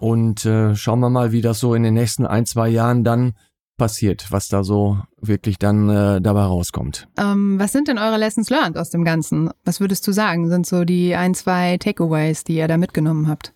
und 0.00 0.44
äh, 0.44 0.74
schauen 0.74 1.00
wir 1.00 1.10
mal, 1.10 1.32
wie 1.32 1.40
das 1.40 1.60
so 1.60 1.74
in 1.74 1.82
den 1.82 1.94
nächsten 1.94 2.26
ein, 2.26 2.46
zwei 2.46 2.68
Jahren 2.68 3.04
dann 3.04 3.34
passiert, 3.76 4.26
was 4.30 4.48
da 4.48 4.64
so 4.64 4.98
wirklich 5.20 5.58
dann 5.58 5.88
äh, 5.88 6.20
dabei 6.20 6.42
rauskommt. 6.42 7.08
Ähm, 7.16 7.58
was 7.58 7.72
sind 7.72 7.88
denn 7.88 7.98
eure 7.98 8.18
Lessons 8.18 8.50
learned 8.50 8.76
aus 8.76 8.90
dem 8.90 9.04
Ganzen? 9.04 9.50
Was 9.64 9.80
würdest 9.80 10.06
du 10.06 10.12
sagen, 10.12 10.50
sind 10.50 10.66
so 10.66 10.84
die 10.84 11.14
ein, 11.14 11.34
zwei 11.34 11.78
Takeaways, 11.78 12.44
die 12.44 12.56
ihr 12.56 12.68
da 12.68 12.76
mitgenommen 12.76 13.28
habt? 13.28 13.54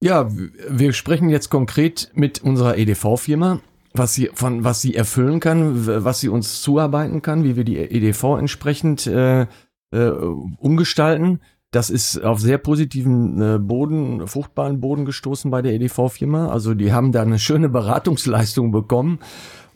Ja, 0.00 0.28
wir 0.68 0.92
sprechen 0.92 1.30
jetzt 1.30 1.50
konkret 1.50 2.10
mit 2.14 2.42
unserer 2.42 2.78
EDV-Firma, 2.78 3.60
was 3.92 4.14
sie 4.14 4.30
von 4.34 4.62
was 4.62 4.82
sie 4.82 4.94
erfüllen 4.94 5.40
kann, 5.40 6.04
was 6.04 6.20
sie 6.20 6.28
uns 6.28 6.62
zuarbeiten 6.62 7.22
kann, 7.22 7.44
wie 7.44 7.56
wir 7.56 7.64
die 7.64 7.78
EDV 7.78 8.36
entsprechend 8.38 9.06
äh, 9.06 9.46
äh, 9.92 10.08
umgestalten. 10.08 11.40
Das 11.72 11.90
ist 11.90 12.22
auf 12.22 12.40
sehr 12.40 12.58
positiven 12.58 13.42
äh, 13.42 13.58
Boden, 13.58 14.26
fruchtbaren 14.26 14.80
Boden 14.80 15.04
gestoßen 15.04 15.50
bei 15.50 15.62
der 15.62 15.74
EDV-Firma. 15.74 16.48
Also 16.48 16.74
die 16.74 16.92
haben 16.92 17.12
da 17.12 17.22
eine 17.22 17.38
schöne 17.38 17.68
Beratungsleistung 17.68 18.70
bekommen. 18.70 19.18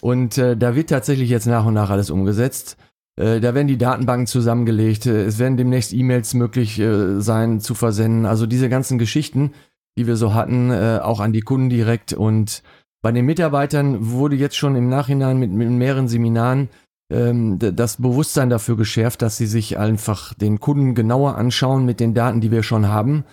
Und 0.02 0.38
äh, 0.38 0.56
da 0.56 0.74
wird 0.74 0.90
tatsächlich 0.90 1.28
jetzt 1.28 1.46
nach 1.46 1.66
und 1.66 1.74
nach 1.74 1.90
alles 1.90 2.10
umgesetzt. 2.10 2.76
Äh, 3.16 3.40
da 3.40 3.54
werden 3.54 3.68
die 3.68 3.76
Datenbanken 3.76 4.26
zusammengelegt. 4.26 5.06
Äh, 5.06 5.24
es 5.24 5.38
werden 5.38 5.56
demnächst 5.56 5.92
E-Mails 5.92 6.32
möglich 6.34 6.78
äh, 6.78 7.20
sein 7.20 7.60
zu 7.60 7.74
versenden. 7.74 8.24
Also 8.24 8.46
diese 8.46 8.68
ganzen 8.68 8.98
Geschichten, 8.98 9.52
die 9.98 10.06
wir 10.06 10.16
so 10.16 10.32
hatten, 10.32 10.70
äh, 10.70 11.00
auch 11.02 11.20
an 11.20 11.32
die 11.32 11.42
Kunden 11.42 11.68
direkt. 11.68 12.12
Und 12.12 12.62
bei 13.02 13.12
den 13.12 13.26
Mitarbeitern 13.26 14.10
wurde 14.10 14.36
jetzt 14.36 14.56
schon 14.56 14.76
im 14.76 14.88
Nachhinein 14.88 15.38
mit, 15.38 15.50
mit 15.50 15.68
mehreren 15.68 16.08
Seminaren 16.08 16.68
das 17.10 17.96
Bewusstsein 17.96 18.50
dafür 18.50 18.76
geschärft, 18.76 19.22
dass 19.22 19.36
sie 19.36 19.46
sich 19.46 19.78
einfach 19.78 20.32
den 20.34 20.60
Kunden 20.60 20.94
genauer 20.94 21.36
anschauen 21.36 21.84
mit 21.84 21.98
den 21.98 22.14
Daten, 22.14 22.40
die 22.40 22.52
wir 22.52 22.62
schon 22.62 22.86
haben. 22.86 23.24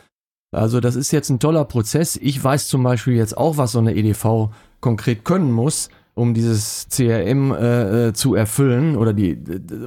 Also 0.52 0.80
das 0.80 0.96
ist 0.96 1.12
jetzt 1.12 1.30
ein 1.30 1.40
toller 1.40 1.66
Prozess. 1.66 2.16
Ich 2.16 2.44
weiß 2.44 2.68
zum 2.70 2.82
Beispiel 2.82 3.14
jetzt 3.14 3.38
auch, 3.38 3.58
was 3.58 3.74
so 3.74 3.80
eine 3.80 3.96
EDV 3.96 4.50
konkret 4.80 5.26
können 5.26 5.52
muss, 5.52 5.90
um 6.16 6.34
dieses 6.34 6.88
CRM 6.90 7.52
äh, 7.52 8.08
äh, 8.08 8.14
zu 8.14 8.34
erfüllen 8.34 8.96
oder 8.96 9.14
die 9.14 9.38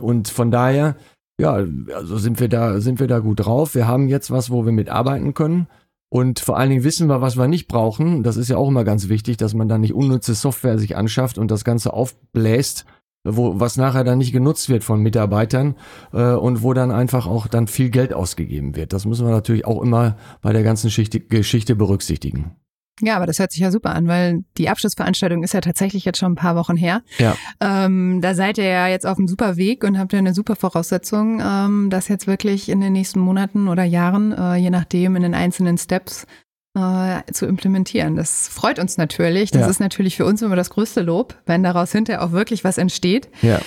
und 0.01 0.29
von 0.29 0.53
daher 0.53 0.97
ja, 1.41 1.65
also 1.95 2.19
sind 2.19 2.39
wir 2.39 2.49
da 2.49 2.81
sind 2.81 3.01
wir 3.01 3.09
da 3.09 3.19
gut 3.19 3.41
drauf. 3.41 3.75
Wir 3.75 3.89
haben 3.89 4.09
jetzt 4.09 4.31
was, 4.31 4.51
wo 4.51 4.65
wir 4.65 4.73
mitarbeiten 4.73 5.35
können. 5.35 5.67
Und 6.13 6.41
vor 6.41 6.59
allen 6.59 6.71
Dingen 6.71 6.85
wissen 6.85 7.09
wir, 7.09 7.21
was 7.21 7.37
wir 7.37 7.47
nicht 7.47 7.69
brauchen. 7.69 8.23
Das 8.23 8.37
ist 8.37 8.49
ja 8.51 8.57
auch 8.57 8.69
immer 8.69 8.85
ganz 8.85 9.09
wichtig, 9.09 9.37
dass 9.37 9.55
man 9.55 9.69
da 9.69 9.79
nicht 9.79 9.95
unnütze 9.95 10.35
Software 10.35 10.77
sich 10.77 10.97
anschafft 10.97 11.39
und 11.39 11.51
das 11.51 11.65
Ganze 11.65 11.93
aufbläst, 11.93 12.85
wo, 13.25 13.61
was 13.61 13.77
nachher 13.77 14.05
dann 14.05 14.19
nicht 14.19 14.33
genutzt 14.33 14.69
wird 14.69 14.85
von 14.85 15.01
Mitarbeitern 15.01 15.77
äh, 16.13 16.33
und 16.33 16.63
wo 16.63 16.73
dann 16.73 16.91
einfach 16.91 17.27
auch 17.27 17.47
dann 17.47 17.67
viel 17.67 17.91
Geld 17.91 18.13
ausgegeben 18.13 18.77
wird. 18.77 18.93
Das 18.93 19.05
müssen 19.05 19.27
wir 19.27 19.33
natürlich 19.33 19.67
auch 19.67 19.83
immer 19.83 20.17
bei 20.43 20.53
der 20.53 20.63
ganzen 20.63 20.91
Schicht, 20.91 21.29
Geschichte 21.29 21.77
berücksichtigen. 21.77 22.57
Ja, 23.03 23.17
aber 23.17 23.27
das 23.27 23.39
hört 23.39 23.53
sich 23.53 23.63
ja 23.63 23.71
super 23.71 23.95
an, 23.95 24.09
weil 24.09 24.45
die 24.59 24.69
Abschlussveranstaltung 24.69 25.43
ist 25.43 25.55
ja 25.55 25.61
tatsächlich 25.61 26.05
jetzt 26.05 26.19
schon 26.19 26.33
ein 26.33 26.37
paar 26.37 26.57
Wochen 26.57 26.77
her. 26.77 27.03
Ja. 27.19 27.35
Ähm, 27.61 28.21
da 28.21 28.35
seid 28.35 28.59
ihr 28.59 28.65
ja 28.65 28.89
jetzt 28.89 29.07
auf 29.07 29.19
einem 29.19 29.29
super 29.29 29.57
Weg 29.57 29.85
und 29.85 29.99
habt 29.99 30.13
ja 30.13 30.19
eine 30.19 30.35
super 30.35 30.57
Voraussetzung, 30.57 31.41
ähm, 31.43 31.89
das 31.91 32.09
jetzt 32.09 32.27
wirklich 32.27 32.69
in 32.69 32.81
den 32.81 32.93
nächsten 32.93 33.21
Monaten 33.21 33.69
oder 33.69 33.85
Jahren, 33.85 34.33
äh, 34.33 34.57
je 34.57 34.71
nachdem, 34.71 35.17
in 35.17 35.23
den 35.23 35.35
einzelnen 35.35 35.79
Steps 35.79 36.27
äh, 36.75 37.23
zu 37.33 37.47
implementieren. 37.47 38.17
Das 38.17 38.49
freut 38.49 38.79
uns 38.79 38.97
natürlich. 38.97 39.51
Das 39.51 39.63
Ja. 39.63 39.69
ist 39.69 39.81
natürlich 39.81 40.17
für 40.17 40.25
uns 40.25 40.41
immer 40.43 40.57
das 40.57 40.71
größte 40.71 41.03
Lob, 41.03 41.35
wenn 41.47 41.63
daraus 41.63 41.93
hinterher 41.93 42.23
auch 42.25 42.33
wirklich 42.33 42.63
was 42.65 42.79
entsteht. 42.79 43.29
Ja. 43.43 43.61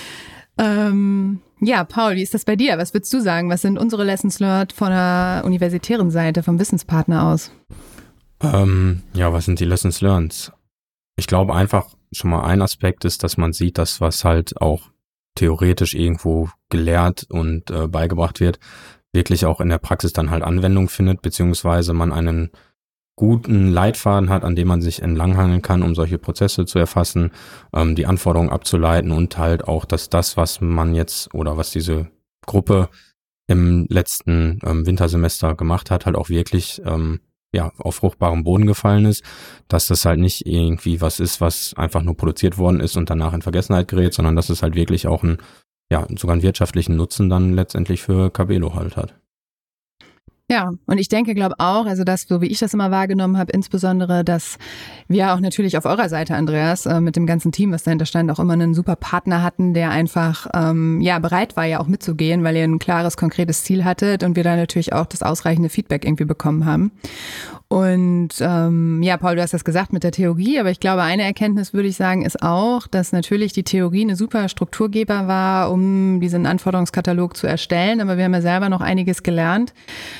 Ähm, 0.57 1.41
ja, 1.59 1.83
Paul, 1.83 2.15
wie 2.15 2.21
ist 2.21 2.33
das 2.33 2.45
bei 2.45 2.55
dir? 2.55 2.77
Was 2.77 2.93
würdest 2.93 3.11
du 3.13 3.19
sagen? 3.21 3.49
Was 3.49 3.61
sind 3.61 3.77
unsere 3.79 4.03
Lessons 4.03 4.39
learned 4.39 4.71
von 4.73 4.89
der 4.89 5.41
universitären 5.45 6.11
Seite, 6.11 6.43
vom 6.43 6.59
Wissenspartner 6.59 7.23
aus? 7.27 7.51
Ähm, 8.41 9.01
ja, 9.13 9.31
was 9.33 9.45
sind 9.45 9.59
die 9.59 9.65
Lessons 9.65 10.01
learned? 10.01 10.51
Ich 11.15 11.27
glaube 11.27 11.55
einfach 11.55 11.87
schon 12.11 12.29
mal 12.31 12.43
ein 12.43 12.61
Aspekt 12.61 13.05
ist, 13.05 13.23
dass 13.23 13.37
man 13.37 13.53
sieht, 13.53 13.77
dass 13.77 14.01
was 14.01 14.23
halt 14.23 14.61
auch 14.61 14.89
theoretisch 15.35 15.95
irgendwo 15.95 16.49
gelehrt 16.69 17.25
und 17.29 17.71
äh, 17.71 17.87
beigebracht 17.87 18.39
wird, 18.39 18.59
wirklich 19.13 19.45
auch 19.45 19.59
in 19.61 19.69
der 19.69 19.79
Praxis 19.79 20.13
dann 20.13 20.29
halt 20.29 20.43
Anwendung 20.43 20.89
findet, 20.89 21.21
beziehungsweise 21.21 21.93
man 21.93 22.11
einen 22.11 22.51
guten 23.15 23.71
Leitfaden 23.71 24.29
hat, 24.29 24.43
an 24.43 24.55
dem 24.55 24.67
man 24.67 24.81
sich 24.81 25.01
entlanghangeln 25.01 25.61
kann, 25.61 25.83
um 25.83 25.93
solche 25.93 26.17
Prozesse 26.17 26.65
zu 26.65 26.79
erfassen, 26.79 27.31
ähm, 27.73 27.95
die 27.95 28.05
Anforderungen 28.05 28.49
abzuleiten 28.49 29.11
und 29.11 29.37
halt 29.37 29.67
auch, 29.67 29.85
dass 29.85 30.09
das, 30.09 30.35
was 30.37 30.61
man 30.61 30.95
jetzt 30.95 31.33
oder 31.33 31.57
was 31.57 31.71
diese 31.71 32.07
Gruppe 32.45 32.89
im 33.47 33.85
letzten 33.89 34.59
ähm, 34.65 34.85
Wintersemester 34.85 35.55
gemacht 35.55 35.91
hat, 35.91 36.05
halt 36.05 36.15
auch 36.15 36.29
wirklich 36.29 36.81
ähm, 36.85 37.19
ja, 37.53 37.71
auf 37.77 37.95
fruchtbarem 37.95 38.43
Boden 38.43 38.65
gefallen 38.65 39.05
ist, 39.05 39.23
dass 39.67 39.87
das 39.87 40.05
halt 40.05 40.19
nicht 40.19 40.47
irgendwie 40.47 41.01
was 41.01 41.19
ist, 41.19 41.39
was 41.39 41.73
einfach 41.75 42.01
nur 42.01 42.17
produziert 42.17 42.57
worden 42.57 42.79
ist 42.79 42.97
und 42.97 43.09
danach 43.09 43.33
in 43.33 43.43
Vergessenheit 43.43 43.87
gerät, 43.87 44.13
sondern 44.13 44.35
dass 44.35 44.49
es 44.49 44.63
halt 44.63 44.75
wirklich 44.75 45.05
auch 45.07 45.23
einen, 45.23 45.37
ja, 45.91 46.07
sogar 46.17 46.33
einen 46.33 46.41
wirtschaftlichen 46.41 46.95
Nutzen 46.95 47.29
dann 47.29 47.53
letztendlich 47.53 48.01
für 48.01 48.31
Cabelo 48.31 48.73
halt 48.73 48.97
hat. 48.97 49.22
Ja, 50.53 50.71
und 50.85 50.99
ich 50.99 51.09
denke, 51.09 51.33
glaube 51.33 51.55
auch, 51.57 51.87
also 51.87 52.03
das, 52.03 52.27
so 52.29 52.39
wie 52.39 52.45
ich 52.45 52.59
das 52.59 52.75
immer 52.75 52.91
wahrgenommen 52.91 53.39
habe, 53.39 53.51
insbesondere, 53.51 54.23
dass 54.23 54.59
wir 55.07 55.33
auch 55.33 55.39
natürlich 55.39 55.79
auf 55.79 55.85
eurer 55.85 56.09
Seite, 56.09 56.35
Andreas, 56.35 56.85
äh, 56.85 57.01
mit 57.01 57.15
dem 57.15 57.25
ganzen 57.25 57.51
Team, 57.51 57.71
was 57.71 57.81
dahinter 57.81 58.05
stand, 58.05 58.29
auch 58.29 58.37
immer 58.37 58.53
einen 58.53 58.75
super 58.75 58.95
Partner 58.95 59.41
hatten, 59.41 59.73
der 59.73 59.89
einfach 59.89 60.45
ähm, 60.53 61.01
ja 61.01 61.17
bereit 61.17 61.57
war, 61.57 61.65
ja 61.65 61.79
auch 61.79 61.87
mitzugehen, 61.87 62.43
weil 62.43 62.55
ihr 62.55 62.65
ein 62.65 62.77
klares, 62.77 63.17
konkretes 63.17 63.63
Ziel 63.63 63.83
hattet 63.83 64.21
und 64.21 64.35
wir 64.35 64.43
da 64.43 64.55
natürlich 64.55 64.93
auch 64.93 65.07
das 65.07 65.23
ausreichende 65.23 65.69
Feedback 65.69 66.05
irgendwie 66.05 66.25
bekommen 66.25 66.67
haben. 66.67 66.91
Und 67.73 68.35
ähm, 68.39 69.01
ja, 69.01 69.17
Paul, 69.17 69.35
du 69.35 69.41
hast 69.41 69.55
das 69.55 69.63
gesagt 69.63 69.93
mit 69.93 70.03
der 70.03 70.11
Theorie, 70.11 70.59
aber 70.59 70.69
ich 70.69 70.79
glaube, 70.79 71.01
eine 71.01 71.23
Erkenntnis 71.23 71.73
würde 71.73 71.87
ich 71.87 71.95
sagen, 71.95 72.23
ist 72.23 72.43
auch, 72.43 72.85
dass 72.85 73.13
natürlich 73.13 73.51
die 73.51 73.63
Theorie 73.63 74.03
eine 74.03 74.15
super 74.15 74.47
Strukturgeber 74.47 75.27
war, 75.27 75.71
um 75.71 76.19
diesen 76.19 76.45
Anforderungskatalog 76.45 77.35
zu 77.35 77.47
erstellen. 77.47 77.99
Aber 77.99 78.15
wir 78.15 78.25
haben 78.25 78.33
ja 78.35 78.41
selber 78.41 78.69
noch 78.69 78.81
einiges 78.81 79.23
gelernt, 79.23 79.73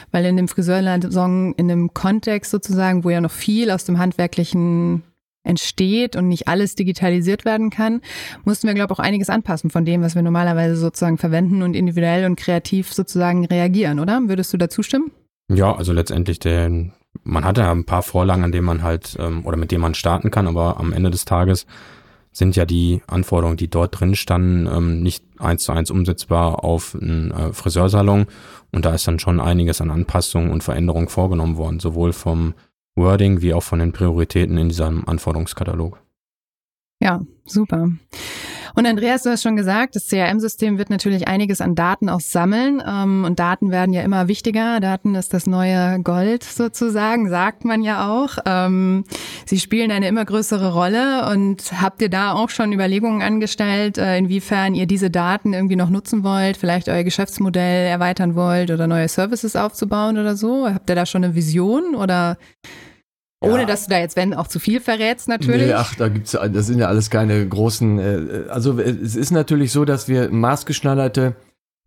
weil 0.10 0.26
in 0.26 0.36
dem 0.36 0.48
Friseursalon, 0.48 1.54
in 1.54 1.68
dem 1.68 1.94
Kontext 1.94 2.50
sozusagen, 2.50 3.04
wo 3.04 3.12
ja 3.12 3.22
noch 3.22 3.30
viel 3.30 3.70
aus 3.70 3.86
dem 3.86 4.00
Handwerklichen 4.00 5.04
entsteht 5.44 6.16
und 6.16 6.30
nicht 6.30 6.48
alles 6.48 6.74
digitalisiert 6.74 7.46
werden 7.46 7.70
kann, 7.70 8.02
mussten 8.46 8.66
wir, 8.66 8.74
glaube 8.74 8.94
ich, 8.94 9.00
auch 9.00 9.04
einiges 9.04 9.30
anpassen 9.30 9.70
von 9.70 9.86
dem, 9.86 10.02
was 10.02 10.16
wir 10.16 10.24
normalerweise 10.24 10.76
sozusagen 10.76 11.20
verwenden 11.20 11.62
und 11.62 11.76
individuell 11.76 12.26
und 12.26 12.36
kreativ 12.36 12.92
sozusagen 12.92 13.46
reagieren, 13.46 14.00
oder? 14.00 14.22
Würdest 14.26 14.52
du 14.54 14.58
dazu 14.58 14.82
stimmen? 14.82 15.12
Ja, 15.54 15.76
also 15.76 15.94
letztendlich 15.94 16.40
der, 16.40 16.90
man 17.24 17.46
hatte 17.46 17.62
ja 17.62 17.72
ein 17.72 17.86
paar 17.86 18.04
Vorlagen, 18.04 18.44
an 18.44 18.52
denen 18.52 18.66
man 18.66 18.84
halt 18.84 19.16
ähm, 19.20 19.46
oder 19.46 19.58
mit 19.58 19.72
denen 19.72 19.82
man 19.82 19.94
starten 19.94 20.32
kann, 20.32 20.48
aber 20.48 20.80
am 20.80 20.94
Ende 20.94 21.12
des 21.12 21.26
Tages 21.26 21.66
sind 22.34 22.56
ja 22.56 22.66
die 22.66 23.02
Anforderungen, 23.08 23.58
die 23.58 23.70
dort 23.70 24.00
drin 24.00 24.16
standen, 24.16 24.68
ähm, 24.68 25.04
nicht 25.04 25.24
eins 25.40 25.64
zu 25.64 25.72
eins 25.72 25.92
umsetzbar 25.92 26.64
auf 26.64 26.98
einen 27.00 27.32
äh, 27.32 27.54
Friseursalon. 27.54 28.26
Und 28.72 28.86
da 28.86 28.94
ist 28.94 29.08
dann 29.08 29.20
schon 29.20 29.40
einiges 29.40 29.82
an 29.82 29.92
Anpassungen 29.92 30.52
und 30.52 30.64
Veränderungen 30.64 31.08
vorgenommen 31.08 31.58
worden, 31.58 31.80
sowohl 31.80 32.12
vom 32.12 32.56
Wording 32.96 33.42
wie 33.42 33.54
auch 33.54 33.64
von 33.64 33.80
den 33.80 33.94
Prioritäten 33.94 34.58
in 34.58 34.70
diesem 34.70 35.08
Anforderungskatalog. 35.08 36.00
Ja, 37.00 37.22
super. 37.46 37.90
Und 38.76 38.88
Andreas, 38.88 39.22
du 39.22 39.30
hast 39.30 39.44
schon 39.44 39.56
gesagt, 39.56 39.96
das 39.96 40.08
CRM-System 40.08 40.80
wird 40.80 40.90
natürlich 40.90 41.28
einiges 41.28 41.62
an 41.62 41.76
Daten 41.76 42.10
auch 42.10 42.22
sammeln. 42.22 42.82
Ähm, 42.86 43.24
und 43.24 43.40
Daten 43.40 43.70
werden 43.70 43.94
ja 43.94 44.02
immer 44.02 44.28
wichtiger. 44.28 44.80
Daten 44.80 45.14
ist 45.14 45.34
das 45.34 45.46
neue 45.46 46.02
Gold 46.02 46.44
sozusagen, 46.44 47.30
sagt 47.30 47.66
man 47.66 47.84
ja 47.84 48.10
auch. 48.10 48.38
Ähm, 48.46 49.04
sie 49.46 49.60
spielen 49.60 49.92
eine 49.92 50.08
immer 50.08 50.26
größere 50.26 50.74
Rolle. 50.74 51.30
Und 51.30 51.82
habt 51.82 52.02
ihr 52.02 52.10
da 52.10 52.34
auch 52.34 52.50
schon 52.50 52.74
Überlegungen 52.74 53.22
angestellt, 53.22 54.00
äh, 54.00 54.18
inwiefern 54.18 54.74
ihr 54.74 54.88
diese 54.88 55.12
Daten 55.12 55.54
irgendwie 55.54 55.76
noch 55.76 55.90
nutzen 55.90 56.24
wollt, 56.24 56.58
vielleicht 56.58 56.90
euer 56.90 57.04
Geschäftsmodell 57.04 57.88
erweitern 57.88 58.34
wollt 58.34 58.72
oder 58.72 58.88
neue 58.88 59.08
Services 59.08 59.56
aufzubauen 59.56 60.18
oder 60.18 60.36
so? 60.36 60.68
Habt 60.68 60.90
ihr 60.90 60.96
da 60.96 61.06
schon 61.06 61.24
eine 61.24 61.36
Vision 61.36 61.94
oder 61.94 62.38
ohne 63.44 63.62
Ja. 63.62 63.66
dass 63.66 63.86
du 63.86 63.92
da 63.92 64.00
jetzt, 64.00 64.16
wenn, 64.16 64.34
auch 64.34 64.48
zu 64.48 64.60
viel 64.60 64.80
verrätst 64.80 65.28
natürlich? 65.28 65.68
Nee, 65.68 65.74
ach, 65.74 65.96
da 65.96 66.08
gibt's, 66.08 66.32
das 66.32 66.68
sind 66.68 66.80
ja 66.80 66.88
alles 66.88 67.10
keine 67.10 67.48
großen. 67.48 68.00
Äh, 68.00 68.50
also 68.50 68.80
äh, 68.80 68.90
es 68.90 69.16
ist 69.16 69.32
natürlich 69.32 69.72
so, 69.72 69.86
dass 69.86 70.08
wir 70.08 70.30
maßgeschneiderte, 70.30 71.36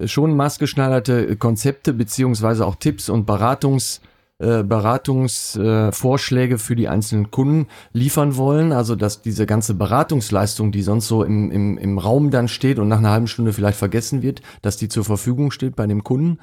schon 0.05 0.37
maßgeschneiderte 0.37 1.37
Konzepte 1.37 1.93
beziehungsweise 1.93 2.67
auch 2.67 2.77
Tipps 2.77 3.09
und 3.09 3.27
Beratungs 3.27 4.01
äh, 4.39 4.63
Beratungsvorschläge 4.65 6.57
äh, 6.57 6.59
für 6.59 6.77
die 6.77 6.89
einzelnen 6.89 7.31
Kunden 7.31 7.69
liefern 7.95 8.37
wollen. 8.37 8.73
Also 8.73 8.95
dass 8.95 9.23
diese 9.23 9.47
ganze 9.47 9.73
Beratungsleistung, 9.73 10.73
die 10.73 10.83
sonst 10.83 11.09
so 11.09 11.25
im, 11.25 11.51
im, 11.51 11.79
im 11.79 11.99
Raum 11.99 12.31
dann 12.31 12.47
steht 12.49 12.79
und 12.79 12.89
nach 12.89 12.99
einer 12.99 13.13
halben 13.13 13.29
Stunde 13.29 13.55
vielleicht 13.55 13.79
vergessen 13.79 14.21
wird, 14.21 14.43
dass 14.61 14.77
die 14.77 14.89
zur 14.89 15.07
Verfügung 15.07 15.51
steht 15.53 15.75
bei 15.75 15.87
dem 15.87 16.05
Kunden. 16.05 16.39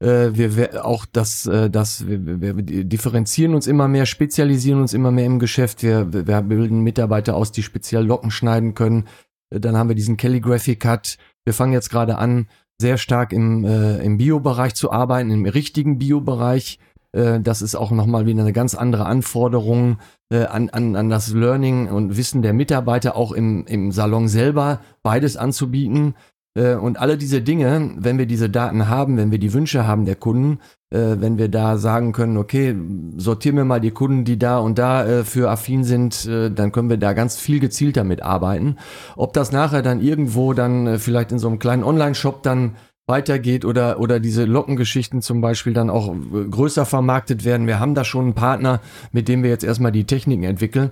Äh, 0.00 0.30
wir, 0.34 0.84
auch 0.84 1.06
das, 1.06 1.46
äh, 1.46 1.68
das 1.70 2.06
wir, 2.06 2.40
wir, 2.40 2.56
wir 2.56 2.84
differenzieren 2.84 3.54
uns 3.54 3.66
immer 3.66 3.88
mehr, 3.88 4.06
spezialisieren 4.06 4.80
uns 4.80 4.94
immer 4.94 5.10
mehr 5.10 5.26
im 5.26 5.38
Geschäft. 5.38 5.82
Wir, 5.82 6.12
wir 6.12 6.42
bilden 6.42 6.82
Mitarbeiter 6.82 7.34
aus, 7.34 7.50
die 7.50 7.62
speziell 7.62 8.04
Locken 8.04 8.30
schneiden 8.30 8.74
können. 8.74 9.06
Äh, 9.50 9.60
Dann 9.60 9.76
haben 9.76 9.88
wir 9.88 9.96
diesen 9.96 10.16
Calligraphy 10.16 10.76
Cut. 10.76 11.18
Wir 11.44 11.54
fangen 11.54 11.72
jetzt 11.72 11.90
gerade 11.90 12.18
an, 12.18 12.46
sehr 12.80 12.96
stark 12.96 13.32
im, 13.32 13.64
äh, 13.64 13.98
im 13.98 14.18
Bio-Bereich 14.18 14.74
zu 14.74 14.92
arbeiten, 14.92 15.30
im 15.30 15.46
richtigen 15.46 15.98
Bio-Bereich. 15.98 16.78
Äh, 17.12 17.40
das 17.40 17.60
ist 17.62 17.74
auch 17.74 17.90
nochmal 17.90 18.26
wieder 18.26 18.42
eine 18.42 18.52
ganz 18.52 18.76
andere 18.76 19.06
Anforderung 19.06 19.98
äh, 20.32 20.44
an, 20.44 20.70
an, 20.70 20.94
an 20.94 21.08
das 21.08 21.32
Learning 21.32 21.88
und 21.88 22.16
Wissen 22.16 22.42
der 22.42 22.52
Mitarbeiter, 22.52 23.16
auch 23.16 23.32
im, 23.32 23.66
im 23.66 23.90
Salon 23.90 24.28
selber 24.28 24.80
beides 25.02 25.36
anzubieten. 25.36 26.14
Äh, 26.58 26.74
Und 26.74 26.98
alle 26.98 27.16
diese 27.16 27.40
Dinge, 27.40 27.92
wenn 27.96 28.18
wir 28.18 28.26
diese 28.26 28.50
Daten 28.50 28.88
haben, 28.88 29.16
wenn 29.16 29.30
wir 29.30 29.38
die 29.38 29.52
Wünsche 29.52 29.86
haben 29.86 30.04
der 30.04 30.16
Kunden, 30.16 30.58
äh, 30.90 31.16
wenn 31.20 31.38
wir 31.38 31.48
da 31.48 31.76
sagen 31.78 32.12
können, 32.12 32.36
okay, 32.36 32.74
sortieren 33.16 33.56
wir 33.56 33.64
mal 33.64 33.80
die 33.80 33.92
Kunden, 33.92 34.24
die 34.24 34.38
da 34.38 34.58
und 34.58 34.78
da 34.78 35.06
äh, 35.06 35.24
für 35.24 35.50
affin 35.50 35.84
sind, 35.84 36.28
dann 36.28 36.72
können 36.72 36.90
wir 36.90 36.96
da 36.96 37.12
ganz 37.12 37.36
viel 37.38 37.60
gezielter 37.60 38.04
mit 38.04 38.22
arbeiten. 38.22 38.76
Ob 39.16 39.32
das 39.32 39.52
nachher 39.52 39.82
dann 39.82 40.00
irgendwo 40.00 40.52
dann 40.52 40.98
vielleicht 40.98 41.32
in 41.32 41.38
so 41.38 41.48
einem 41.48 41.58
kleinen 41.58 41.84
Online-Shop 41.84 42.42
dann 42.42 42.76
weitergeht 43.08 43.64
oder, 43.64 43.98
oder 43.98 44.20
diese 44.20 44.44
Lockengeschichten 44.44 45.22
zum 45.22 45.40
Beispiel 45.40 45.72
dann 45.72 45.90
auch 45.90 46.14
äh, 46.14 46.44
größer 46.48 46.84
vermarktet 46.84 47.44
werden. 47.44 47.66
Wir 47.66 47.80
haben 47.80 47.94
da 47.94 48.04
schon 48.04 48.26
einen 48.26 48.34
Partner, 48.34 48.80
mit 49.12 49.28
dem 49.28 49.42
wir 49.42 49.50
jetzt 49.50 49.64
erstmal 49.64 49.92
die 49.92 50.04
Techniken 50.04 50.44
entwickeln. 50.44 50.90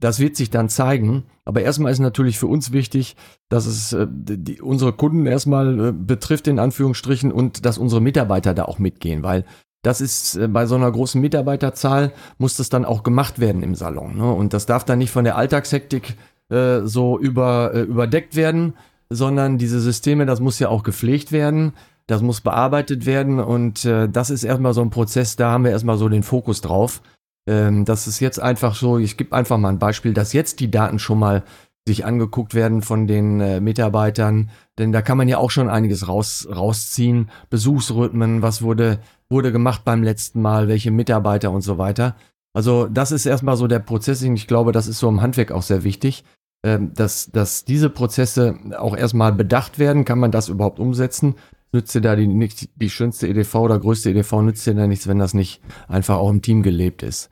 Das 0.00 0.18
wird 0.18 0.36
sich 0.36 0.50
dann 0.50 0.68
zeigen. 0.68 1.24
Aber 1.44 1.62
erstmal 1.62 1.92
ist 1.92 1.98
natürlich 1.98 2.38
für 2.38 2.46
uns 2.46 2.72
wichtig, 2.72 3.16
dass 3.48 3.66
es 3.66 3.92
äh, 3.92 4.06
die, 4.10 4.60
unsere 4.60 4.92
Kunden 4.92 5.26
erstmal 5.26 5.88
äh, 5.88 5.92
betrifft, 5.92 6.48
in 6.48 6.58
Anführungsstrichen, 6.58 7.30
und 7.30 7.64
dass 7.66 7.78
unsere 7.78 8.00
Mitarbeiter 8.00 8.54
da 8.54 8.64
auch 8.64 8.78
mitgehen, 8.78 9.22
weil 9.22 9.44
das 9.82 10.00
ist 10.00 10.36
äh, 10.36 10.48
bei 10.48 10.66
so 10.66 10.76
einer 10.76 10.90
großen 10.90 11.20
Mitarbeiterzahl 11.20 12.12
muss 12.38 12.56
das 12.56 12.68
dann 12.68 12.84
auch 12.84 13.02
gemacht 13.02 13.38
werden 13.38 13.62
im 13.62 13.74
Salon. 13.74 14.16
Ne? 14.16 14.32
Und 14.32 14.54
das 14.54 14.66
darf 14.66 14.84
dann 14.84 14.98
nicht 14.98 15.10
von 15.10 15.24
der 15.24 15.36
Alltagshektik 15.36 16.16
äh, 16.50 16.80
so 16.84 17.18
über, 17.18 17.72
äh, 17.74 17.82
überdeckt 17.82 18.36
werden, 18.36 18.74
sondern 19.10 19.58
diese 19.58 19.80
Systeme, 19.80 20.24
das 20.24 20.40
muss 20.40 20.58
ja 20.58 20.68
auch 20.68 20.82
gepflegt 20.82 21.32
werden, 21.32 21.72
das 22.06 22.22
muss 22.22 22.40
bearbeitet 22.40 23.06
werden 23.06 23.40
und 23.40 23.84
äh, 23.84 24.08
das 24.08 24.30
ist 24.30 24.44
erstmal 24.44 24.74
so 24.74 24.80
ein 24.80 24.90
Prozess, 24.90 25.36
da 25.36 25.50
haben 25.50 25.64
wir 25.64 25.72
erstmal 25.72 25.98
so 25.98 26.08
den 26.08 26.22
Fokus 26.22 26.60
drauf. 26.60 27.02
Ähm, 27.48 27.84
das 27.84 28.06
ist 28.06 28.20
jetzt 28.20 28.40
einfach 28.40 28.74
so, 28.74 28.98
ich 28.98 29.16
gebe 29.16 29.34
einfach 29.34 29.58
mal 29.58 29.68
ein 29.68 29.78
Beispiel, 29.78 30.14
dass 30.14 30.32
jetzt 30.32 30.60
die 30.60 30.70
Daten 30.70 30.98
schon 30.98 31.18
mal 31.18 31.42
sich 31.86 32.04
angeguckt 32.04 32.54
werden 32.54 32.82
von 32.82 33.06
den 33.06 33.40
äh, 33.40 33.60
Mitarbeitern, 33.60 34.50
denn 34.78 34.92
da 34.92 35.02
kann 35.02 35.18
man 35.18 35.28
ja 35.28 35.38
auch 35.38 35.50
schon 35.50 35.68
einiges 35.68 36.08
raus, 36.08 36.46
rausziehen. 36.54 37.30
Besuchsrhythmen, 37.48 38.42
was 38.42 38.62
wurde, 38.62 39.00
wurde 39.28 39.50
gemacht 39.50 39.82
beim 39.84 40.02
letzten 40.02 40.42
Mal, 40.42 40.68
welche 40.68 40.90
Mitarbeiter 40.90 41.50
und 41.50 41.62
so 41.62 41.78
weiter. 41.78 42.16
Also 42.52 42.86
das 42.86 43.12
ist 43.12 43.26
erstmal 43.26 43.56
so 43.56 43.66
der 43.66 43.78
Prozess. 43.78 44.22
Ich 44.22 44.46
glaube, 44.46 44.72
das 44.72 44.88
ist 44.88 44.98
so 44.98 45.08
im 45.08 45.22
Handwerk 45.22 45.52
auch 45.52 45.62
sehr 45.62 45.84
wichtig, 45.84 46.24
dass, 46.62 47.30
dass 47.30 47.64
diese 47.64 47.90
Prozesse 47.90 48.54
auch 48.76 48.96
erstmal 48.96 49.32
bedacht 49.32 49.78
werden. 49.78 50.04
Kann 50.04 50.18
man 50.18 50.30
das 50.30 50.48
überhaupt 50.48 50.78
umsetzen? 50.78 51.36
Nützt 51.72 51.94
dir 51.94 52.00
da 52.00 52.16
die, 52.16 52.26
nicht 52.26 52.68
die 52.74 52.90
schönste 52.90 53.28
EDV 53.28 53.54
oder 53.56 53.78
größte 53.78 54.10
EDV, 54.10 54.42
nützt 54.42 54.66
dir 54.66 54.74
da 54.74 54.86
nichts, 54.86 55.06
wenn 55.06 55.18
das 55.18 55.34
nicht 55.34 55.62
einfach 55.88 56.16
auch 56.16 56.30
im 56.30 56.42
Team 56.42 56.62
gelebt 56.62 57.02
ist. 57.02 57.30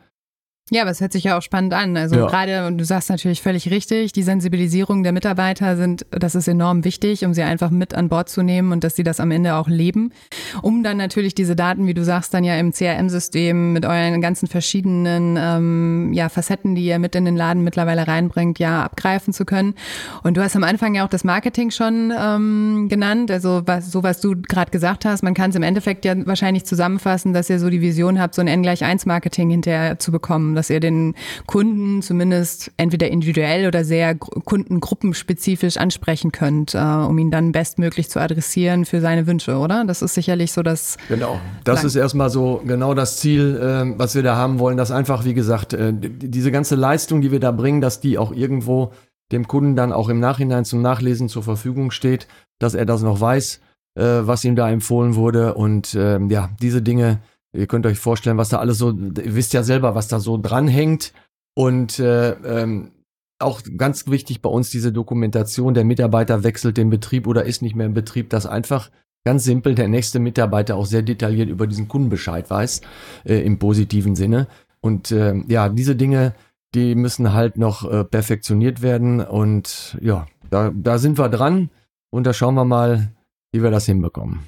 Ja, 0.70 0.82
aber 0.82 0.90
es 0.90 1.00
hört 1.00 1.12
sich 1.12 1.24
ja 1.24 1.38
auch 1.38 1.42
spannend 1.42 1.72
an. 1.72 1.96
Also 1.96 2.16
ja. 2.16 2.26
gerade, 2.26 2.66
und 2.66 2.76
du 2.76 2.84
sagst 2.84 3.08
natürlich 3.08 3.40
völlig 3.40 3.70
richtig, 3.70 4.12
die 4.12 4.22
Sensibilisierung 4.22 5.02
der 5.02 5.12
Mitarbeiter 5.12 5.76
sind, 5.76 6.04
das 6.10 6.34
ist 6.34 6.46
enorm 6.46 6.84
wichtig, 6.84 7.24
um 7.24 7.32
sie 7.32 7.42
einfach 7.42 7.70
mit 7.70 7.94
an 7.94 8.10
Bord 8.10 8.28
zu 8.28 8.42
nehmen 8.42 8.72
und 8.72 8.84
dass 8.84 8.94
sie 8.94 9.02
das 9.02 9.18
am 9.18 9.30
Ende 9.30 9.54
auch 9.54 9.68
leben. 9.68 10.12
Um 10.60 10.82
dann 10.82 10.98
natürlich 10.98 11.34
diese 11.34 11.56
Daten, 11.56 11.86
wie 11.86 11.94
du 11.94 12.04
sagst, 12.04 12.34
dann 12.34 12.44
ja 12.44 12.58
im 12.58 12.72
CRM-System 12.72 13.72
mit 13.72 13.86
euren 13.86 14.20
ganzen 14.20 14.46
verschiedenen 14.46 15.38
ähm, 15.40 16.12
ja, 16.12 16.28
Facetten, 16.28 16.74
die 16.74 16.84
ihr 16.84 16.98
mit 16.98 17.14
in 17.14 17.24
den 17.24 17.36
Laden 17.36 17.64
mittlerweile 17.64 18.06
reinbringt, 18.06 18.58
ja, 18.58 18.82
abgreifen 18.82 19.32
zu 19.32 19.46
können. 19.46 19.74
Und 20.22 20.36
du 20.36 20.42
hast 20.42 20.54
am 20.54 20.64
Anfang 20.64 20.94
ja 20.94 21.06
auch 21.06 21.10
das 21.10 21.24
Marketing 21.24 21.70
schon 21.70 22.12
ähm, 22.16 22.88
genannt. 22.90 23.30
Also 23.30 23.62
was, 23.64 23.90
so 23.90 24.02
was 24.02 24.20
du 24.20 24.36
gerade 24.36 24.70
gesagt 24.70 25.06
hast, 25.06 25.22
man 25.22 25.32
kann 25.32 25.48
es 25.48 25.56
im 25.56 25.62
Endeffekt 25.62 26.04
ja 26.04 26.14
wahrscheinlich 26.26 26.66
zusammenfassen, 26.66 27.32
dass 27.32 27.48
ihr 27.48 27.58
so 27.58 27.70
die 27.70 27.80
Vision 27.80 28.20
habt, 28.20 28.34
so 28.34 28.42
ein 28.42 28.48
N 28.48 28.62
gleich 28.62 28.84
1 28.84 29.06
Marketing 29.06 29.48
hinterher 29.48 29.98
zu 29.98 30.12
bekommen 30.12 30.57
dass 30.58 30.70
ihr 30.70 30.80
den 30.80 31.14
Kunden 31.46 32.02
zumindest 32.02 32.72
entweder 32.76 33.08
individuell 33.08 33.66
oder 33.66 33.84
sehr 33.84 34.14
kundengruppenspezifisch 34.16 35.76
ansprechen 35.76 36.32
könnt, 36.32 36.74
äh, 36.74 36.78
um 36.78 37.16
ihn 37.18 37.30
dann 37.30 37.52
bestmöglich 37.52 38.10
zu 38.10 38.20
adressieren 38.20 38.84
für 38.84 39.00
seine 39.00 39.26
Wünsche, 39.26 39.56
oder? 39.56 39.84
Das 39.86 40.02
ist 40.02 40.14
sicherlich 40.14 40.52
so 40.52 40.62
das. 40.62 40.98
Genau, 41.08 41.40
das 41.64 41.84
ist 41.84 41.96
erstmal 41.96 42.28
so 42.28 42.60
genau 42.66 42.94
das 42.94 43.18
Ziel, 43.18 43.56
äh, 43.56 43.98
was 43.98 44.14
wir 44.14 44.22
da 44.22 44.36
haben 44.36 44.58
wollen, 44.58 44.76
dass 44.76 44.90
einfach, 44.90 45.24
wie 45.24 45.34
gesagt, 45.34 45.72
äh, 45.72 45.92
diese 45.94 46.50
ganze 46.50 46.74
Leistung, 46.74 47.20
die 47.20 47.32
wir 47.32 47.40
da 47.40 47.52
bringen, 47.52 47.80
dass 47.80 48.00
die 48.00 48.18
auch 48.18 48.32
irgendwo 48.32 48.92
dem 49.32 49.46
Kunden 49.46 49.76
dann 49.76 49.92
auch 49.92 50.08
im 50.08 50.20
Nachhinein 50.20 50.64
zum 50.64 50.82
Nachlesen 50.82 51.28
zur 51.28 51.42
Verfügung 51.42 51.90
steht, 51.90 52.26
dass 52.58 52.74
er 52.74 52.86
das 52.86 53.02
noch 53.02 53.20
weiß, 53.20 53.60
äh, 53.94 54.02
was 54.02 54.44
ihm 54.44 54.56
da 54.56 54.70
empfohlen 54.70 55.14
wurde 55.14 55.54
und 55.54 55.94
ähm, 55.98 56.30
ja, 56.30 56.50
diese 56.60 56.82
Dinge 56.82 57.20
Ihr 57.52 57.66
könnt 57.66 57.86
euch 57.86 57.98
vorstellen, 57.98 58.36
was 58.36 58.50
da 58.50 58.58
alles 58.58 58.78
so, 58.78 58.90
ihr 58.90 59.34
wisst 59.34 59.52
ja 59.52 59.62
selber, 59.62 59.94
was 59.94 60.08
da 60.08 60.20
so 60.20 60.36
dranhängt. 60.36 61.12
Und 61.54 61.98
äh, 61.98 62.32
ähm, 62.32 62.92
auch 63.38 63.62
ganz 63.76 64.06
wichtig 64.08 64.42
bei 64.42 64.50
uns 64.50 64.70
diese 64.70 64.92
Dokumentation, 64.92 65.74
der 65.74 65.84
Mitarbeiter 65.84 66.44
wechselt 66.44 66.76
den 66.76 66.90
Betrieb 66.90 67.26
oder 67.26 67.44
ist 67.44 67.62
nicht 67.62 67.74
mehr 67.74 67.86
im 67.86 67.94
Betrieb, 67.94 68.30
dass 68.30 68.46
einfach 68.46 68.90
ganz 69.24 69.44
simpel 69.44 69.74
der 69.74 69.88
nächste 69.88 70.18
Mitarbeiter 70.18 70.76
auch 70.76 70.86
sehr 70.86 71.02
detailliert 71.02 71.48
über 71.48 71.66
diesen 71.66 71.88
Kunden 71.88 72.08
Bescheid 72.08 72.48
weiß, 72.48 72.80
äh, 73.24 73.40
im 73.40 73.58
positiven 73.58 74.14
Sinne. 74.16 74.46
Und 74.80 75.10
äh, 75.10 75.34
ja, 75.48 75.68
diese 75.68 75.96
Dinge, 75.96 76.34
die 76.74 76.94
müssen 76.94 77.32
halt 77.32 77.56
noch 77.56 77.90
äh, 77.90 78.04
perfektioniert 78.04 78.82
werden. 78.82 79.20
Und 79.20 79.98
ja, 80.00 80.26
da, 80.50 80.70
da 80.74 80.98
sind 80.98 81.18
wir 81.18 81.28
dran 81.28 81.70
und 82.10 82.26
da 82.26 82.32
schauen 82.32 82.54
wir 82.54 82.64
mal, 82.64 83.12
wie 83.52 83.62
wir 83.62 83.70
das 83.70 83.86
hinbekommen. 83.86 84.40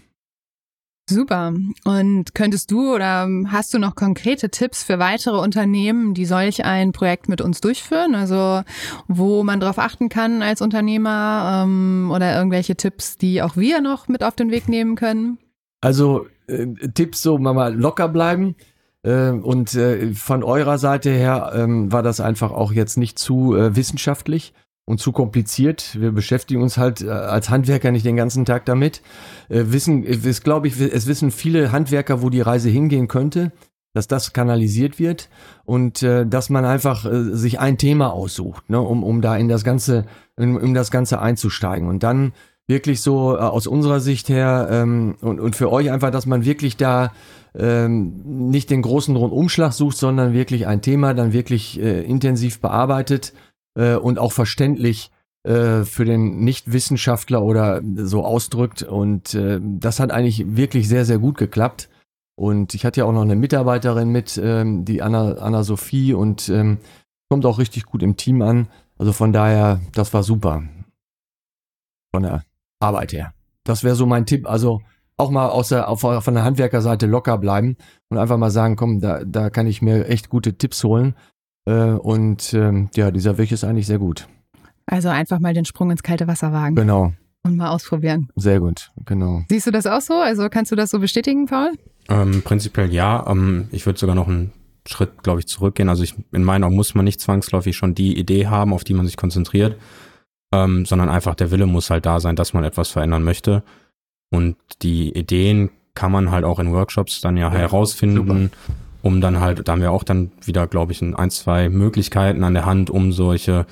Super. 1.10 1.52
Und 1.84 2.34
könntest 2.34 2.70
du 2.70 2.94
oder 2.94 3.28
hast 3.48 3.74
du 3.74 3.78
noch 3.78 3.96
konkrete 3.96 4.48
Tipps 4.48 4.84
für 4.84 5.00
weitere 5.00 5.38
Unternehmen, 5.38 6.14
die 6.14 6.24
solch 6.24 6.64
ein 6.64 6.92
Projekt 6.92 7.28
mit 7.28 7.40
uns 7.40 7.60
durchführen? 7.60 8.14
Also 8.14 8.62
wo 9.08 9.42
man 9.42 9.58
darauf 9.58 9.78
achten 9.78 10.08
kann 10.08 10.40
als 10.42 10.62
Unternehmer 10.62 11.64
ähm, 11.64 12.12
oder 12.14 12.36
irgendwelche 12.36 12.76
Tipps, 12.76 13.16
die 13.16 13.42
auch 13.42 13.56
wir 13.56 13.80
noch 13.80 14.06
mit 14.06 14.22
auf 14.22 14.36
den 14.36 14.52
Weg 14.52 14.68
nehmen 14.68 14.94
können? 14.94 15.38
Also 15.80 16.26
äh, 16.46 16.66
Tipps 16.94 17.22
so 17.22 17.38
mal 17.38 17.74
locker 17.74 18.08
bleiben. 18.08 18.54
Äh, 19.02 19.30
und 19.30 19.74
äh, 19.74 20.12
von 20.12 20.44
eurer 20.44 20.78
Seite 20.78 21.10
her 21.10 21.52
ähm, 21.56 21.90
war 21.90 22.04
das 22.04 22.20
einfach 22.20 22.52
auch 22.52 22.70
jetzt 22.70 22.98
nicht 22.98 23.18
zu 23.18 23.56
äh, 23.56 23.74
wissenschaftlich 23.74 24.54
und 24.90 24.98
zu 24.98 25.12
kompliziert. 25.12 25.96
Wir 26.00 26.10
beschäftigen 26.10 26.60
uns 26.62 26.76
halt 26.76 27.00
äh, 27.00 27.10
als 27.10 27.48
Handwerker 27.48 27.92
nicht 27.92 28.04
den 28.04 28.16
ganzen 28.16 28.44
Tag 28.44 28.64
damit. 28.64 29.02
Äh, 29.48 29.66
wissen, 29.66 30.04
es 30.04 30.42
glaube 30.42 30.66
ich, 30.66 30.80
es 30.80 31.06
wissen 31.06 31.30
viele 31.30 31.70
Handwerker, 31.70 32.22
wo 32.22 32.28
die 32.28 32.40
Reise 32.40 32.70
hingehen 32.70 33.06
könnte, 33.06 33.52
dass 33.94 34.08
das 34.08 34.32
kanalisiert 34.32 34.98
wird 34.98 35.28
und 35.64 36.02
äh, 36.02 36.26
dass 36.26 36.50
man 36.50 36.64
einfach 36.64 37.04
äh, 37.06 37.36
sich 37.36 37.60
ein 37.60 37.78
Thema 37.78 38.12
aussucht, 38.12 38.68
ne, 38.68 38.80
um, 38.80 39.04
um 39.04 39.22
da 39.22 39.36
in 39.36 39.48
das 39.48 39.62
Ganze, 39.62 40.06
um, 40.36 40.56
um 40.56 40.74
das 40.74 40.90
Ganze 40.90 41.20
einzusteigen. 41.20 41.88
Und 41.88 42.02
dann 42.02 42.32
wirklich 42.66 43.00
so 43.00 43.38
aus 43.38 43.68
unserer 43.68 44.00
Sicht 44.00 44.28
her 44.28 44.68
ähm, 44.72 45.14
und, 45.20 45.38
und 45.38 45.54
für 45.54 45.70
euch 45.70 45.92
einfach, 45.92 46.10
dass 46.10 46.26
man 46.26 46.44
wirklich 46.44 46.76
da 46.76 47.12
ähm, 47.56 48.48
nicht 48.50 48.70
den 48.70 48.82
großen 48.82 49.14
Rundumschlag 49.14 49.72
sucht, 49.72 49.98
sondern 49.98 50.32
wirklich 50.32 50.66
ein 50.66 50.82
Thema 50.82 51.14
dann 51.14 51.32
wirklich 51.32 51.80
äh, 51.80 52.02
intensiv 52.02 52.60
bearbeitet 52.60 53.32
äh, 53.80 53.96
und 53.96 54.18
auch 54.18 54.32
verständlich 54.32 55.10
äh, 55.42 55.84
für 55.84 56.04
den 56.04 56.40
Nichtwissenschaftler 56.44 57.42
oder 57.42 57.80
so 57.96 58.24
ausdrückt. 58.24 58.82
Und 58.82 59.34
äh, 59.34 59.58
das 59.62 59.98
hat 59.98 60.12
eigentlich 60.12 60.56
wirklich 60.56 60.86
sehr, 60.86 61.04
sehr 61.04 61.18
gut 61.18 61.38
geklappt. 61.38 61.88
Und 62.36 62.74
ich 62.74 62.84
hatte 62.84 63.00
ja 63.00 63.06
auch 63.06 63.12
noch 63.12 63.22
eine 63.22 63.36
Mitarbeiterin 63.36 64.10
mit, 64.10 64.40
ähm, 64.42 64.84
die 64.84 65.02
Anna, 65.02 65.34
Anna 65.34 65.62
Sophie, 65.62 66.14
und 66.14 66.48
ähm, 66.48 66.78
kommt 67.28 67.46
auch 67.46 67.58
richtig 67.58 67.84
gut 67.84 68.02
im 68.02 68.16
Team 68.16 68.42
an. 68.42 68.68
Also 68.98 69.12
von 69.12 69.32
daher, 69.32 69.80
das 69.94 70.12
war 70.12 70.22
super. 70.22 70.62
Von 72.12 72.22
der 72.22 72.42
Arbeit 72.80 73.12
her. 73.12 73.32
Das 73.64 73.84
wäre 73.84 73.94
so 73.94 74.06
mein 74.06 74.26
Tipp. 74.26 74.48
Also 74.48 74.82
auch 75.16 75.30
mal 75.30 75.48
aus 75.48 75.68
der, 75.68 75.88
auf, 75.88 76.00
von 76.00 76.34
der 76.34 76.44
Handwerkerseite 76.44 77.06
locker 77.06 77.38
bleiben 77.38 77.76
und 78.08 78.18
einfach 78.18 78.38
mal 78.38 78.50
sagen, 78.50 78.76
komm, 78.76 79.00
da, 79.00 79.22
da 79.24 79.50
kann 79.50 79.66
ich 79.66 79.82
mir 79.82 80.06
echt 80.06 80.28
gute 80.28 80.56
Tipps 80.56 80.82
holen. 80.82 81.14
Äh, 81.70 81.92
und 81.92 82.52
ähm, 82.52 82.90
ja, 82.96 83.10
dieser 83.10 83.38
Weg 83.38 83.52
ist 83.52 83.62
eigentlich 83.62 83.86
sehr 83.86 83.98
gut. 83.98 84.26
Also 84.86 85.08
einfach 85.08 85.38
mal 85.38 85.54
den 85.54 85.64
Sprung 85.64 85.90
ins 85.90 86.02
kalte 86.02 86.26
Wasser 86.26 86.52
wagen. 86.52 86.74
Genau. 86.74 87.12
Und 87.42 87.56
mal 87.56 87.70
ausprobieren. 87.70 88.28
Sehr 88.34 88.60
gut, 88.60 88.90
genau. 89.06 89.44
Siehst 89.48 89.66
du 89.66 89.70
das 89.70 89.86
auch 89.86 90.00
so? 90.00 90.14
Also 90.14 90.48
kannst 90.50 90.72
du 90.72 90.76
das 90.76 90.90
so 90.90 90.98
bestätigen, 90.98 91.46
Paul? 91.46 91.72
Ähm, 92.08 92.42
prinzipiell 92.42 92.92
ja. 92.92 93.24
Ähm, 93.28 93.68
ich 93.70 93.86
würde 93.86 93.98
sogar 93.98 94.16
noch 94.16 94.26
einen 94.26 94.52
Schritt, 94.86 95.22
glaube 95.22 95.40
ich, 95.40 95.46
zurückgehen. 95.46 95.88
Also 95.88 96.02
ich, 96.02 96.16
in 96.32 96.42
meinen 96.42 96.64
Augen 96.64 96.74
muss 96.74 96.94
man 96.94 97.04
nicht 97.04 97.20
zwangsläufig 97.20 97.76
schon 97.76 97.94
die 97.94 98.18
Idee 98.18 98.48
haben, 98.48 98.74
auf 98.74 98.82
die 98.82 98.94
man 98.94 99.06
sich 99.06 99.16
konzentriert, 99.16 99.76
ähm, 100.52 100.84
sondern 100.84 101.08
einfach 101.08 101.36
der 101.36 101.52
Wille 101.52 101.66
muss 101.66 101.88
halt 101.88 102.04
da 102.04 102.18
sein, 102.18 102.36
dass 102.36 102.52
man 102.52 102.64
etwas 102.64 102.88
verändern 102.90 103.22
möchte. 103.22 103.62
Und 104.30 104.56
die 104.82 105.16
Ideen 105.16 105.70
kann 105.94 106.12
man 106.12 106.30
halt 106.30 106.44
auch 106.44 106.58
in 106.58 106.72
Workshops 106.72 107.20
dann 107.20 107.36
ja, 107.36 107.52
ja 107.52 107.58
herausfinden. 107.58 108.50
Super 108.50 108.74
um 109.02 109.20
dann 109.20 109.40
halt, 109.40 109.66
da 109.66 109.72
haben 109.72 109.82
wir 109.82 109.92
auch 109.92 110.04
dann 110.04 110.32
wieder, 110.42 110.66
glaube 110.66 110.92
ich, 110.92 111.02
ein, 111.02 111.30
zwei 111.30 111.68
Möglichkeiten 111.68 112.44
an 112.44 112.54
der 112.54 112.66
Hand, 112.66 112.90
um 112.90 113.12
solche 113.12 113.66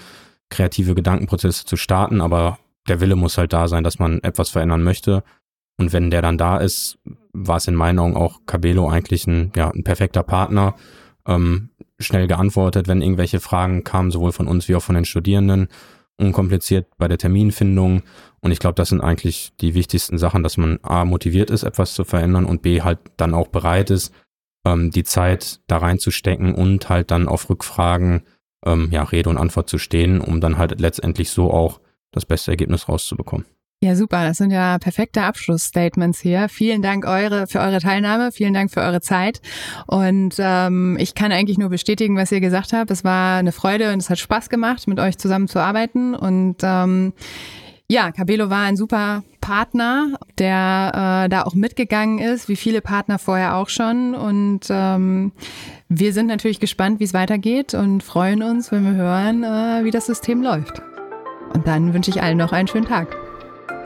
kreative 0.50 0.94
Gedankenprozesse 0.94 1.64
zu 1.64 1.76
starten, 1.76 2.20
aber 2.20 2.58
der 2.88 3.00
Wille 3.00 3.16
muss 3.16 3.38
halt 3.38 3.52
da 3.52 3.68
sein, 3.68 3.84
dass 3.84 3.98
man 3.98 4.22
etwas 4.22 4.50
verändern 4.50 4.82
möchte. 4.82 5.22
Und 5.78 5.92
wenn 5.92 6.10
der 6.10 6.22
dann 6.22 6.38
da 6.38 6.56
ist, 6.56 6.98
war 7.32 7.58
es 7.58 7.68
in 7.68 7.74
meinen 7.74 7.98
Augen 7.98 8.16
auch 8.16 8.40
Cabelo 8.46 8.88
eigentlich 8.88 9.26
ein, 9.26 9.52
ja, 9.54 9.70
ein 9.70 9.84
perfekter 9.84 10.22
Partner. 10.22 10.74
Ähm, 11.26 11.70
schnell 12.00 12.26
geantwortet, 12.26 12.88
wenn 12.88 13.02
irgendwelche 13.02 13.40
Fragen 13.40 13.84
kamen, 13.84 14.10
sowohl 14.10 14.32
von 14.32 14.48
uns 14.48 14.68
wie 14.68 14.74
auch 14.74 14.82
von 14.82 14.94
den 14.94 15.04
Studierenden. 15.04 15.68
Unkompliziert 16.16 16.86
bei 16.96 17.06
der 17.06 17.18
Terminfindung. 17.18 18.02
Und 18.40 18.50
ich 18.50 18.58
glaube, 18.58 18.74
das 18.74 18.88
sind 18.88 19.00
eigentlich 19.00 19.52
die 19.60 19.74
wichtigsten 19.74 20.18
Sachen, 20.18 20.42
dass 20.42 20.56
man 20.56 20.80
A 20.82 21.04
motiviert 21.04 21.50
ist, 21.50 21.62
etwas 21.62 21.94
zu 21.94 22.04
verändern 22.04 22.44
und 22.44 22.62
B 22.62 22.82
halt 22.82 22.98
dann 23.16 23.34
auch 23.34 23.48
bereit 23.48 23.90
ist, 23.90 24.12
ähm, 24.72 24.90
die 24.90 25.04
Zeit 25.04 25.60
da 25.66 25.78
reinzustecken 25.78 26.54
und 26.54 26.88
halt 26.88 27.10
dann 27.10 27.28
auf 27.28 27.48
Rückfragen 27.50 28.22
ähm, 28.64 28.88
ja, 28.90 29.02
Rede 29.02 29.30
und 29.30 29.38
Antwort 29.38 29.68
zu 29.68 29.78
stehen, 29.78 30.20
um 30.20 30.40
dann 30.40 30.58
halt 30.58 30.80
letztendlich 30.80 31.30
so 31.30 31.50
auch 31.50 31.80
das 32.12 32.26
beste 32.26 32.50
Ergebnis 32.50 32.88
rauszubekommen. 32.88 33.46
Ja, 33.80 33.94
super. 33.94 34.24
Das 34.24 34.38
sind 34.38 34.50
ja 34.50 34.76
perfekte 34.78 35.22
Abschlussstatements 35.22 36.18
hier. 36.18 36.48
Vielen 36.48 36.82
Dank 36.82 37.06
eure, 37.06 37.46
für 37.46 37.60
eure 37.60 37.78
Teilnahme. 37.78 38.32
Vielen 38.32 38.52
Dank 38.52 38.72
für 38.72 38.80
eure 38.80 39.00
Zeit. 39.00 39.40
Und 39.86 40.34
ähm, 40.38 40.96
ich 40.98 41.14
kann 41.14 41.30
eigentlich 41.30 41.58
nur 41.58 41.68
bestätigen, 41.68 42.16
was 42.16 42.32
ihr 42.32 42.40
gesagt 42.40 42.72
habt. 42.72 42.90
Es 42.90 43.04
war 43.04 43.38
eine 43.38 43.52
Freude 43.52 43.92
und 43.92 44.00
es 44.00 44.10
hat 44.10 44.18
Spaß 44.18 44.48
gemacht, 44.48 44.88
mit 44.88 44.98
euch 44.98 45.16
zusammen 45.16 45.46
zu 45.46 45.60
arbeiten. 45.60 46.16
Und 46.16 46.56
ähm, 46.64 47.12
ja, 47.90 48.12
Cabelo 48.12 48.50
war 48.50 48.64
ein 48.64 48.76
super 48.76 49.22
Partner, 49.40 50.18
der 50.36 51.24
äh, 51.24 51.28
da 51.30 51.42
auch 51.42 51.54
mitgegangen 51.54 52.18
ist, 52.18 52.48
wie 52.48 52.56
viele 52.56 52.82
Partner 52.82 53.18
vorher 53.18 53.56
auch 53.56 53.70
schon. 53.70 54.14
Und 54.14 54.60
ähm, 54.68 55.32
wir 55.88 56.12
sind 56.12 56.26
natürlich 56.26 56.60
gespannt, 56.60 57.00
wie 57.00 57.04
es 57.04 57.14
weitergeht 57.14 57.72
und 57.72 58.02
freuen 58.02 58.42
uns, 58.42 58.70
wenn 58.72 58.84
wir 58.84 58.92
hören, 58.92 59.42
äh, 59.42 59.84
wie 59.84 59.90
das 59.90 60.06
System 60.06 60.42
läuft. 60.42 60.82
Und 61.54 61.66
dann 61.66 61.94
wünsche 61.94 62.10
ich 62.10 62.22
allen 62.22 62.36
noch 62.36 62.52
einen 62.52 62.68
schönen 62.68 62.86
Tag. 62.86 63.16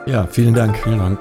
Ja, 0.07 0.27
vielen 0.27 0.55
Dank. 0.55 0.77
Vielen 0.79 0.99
Dank. 0.99 1.21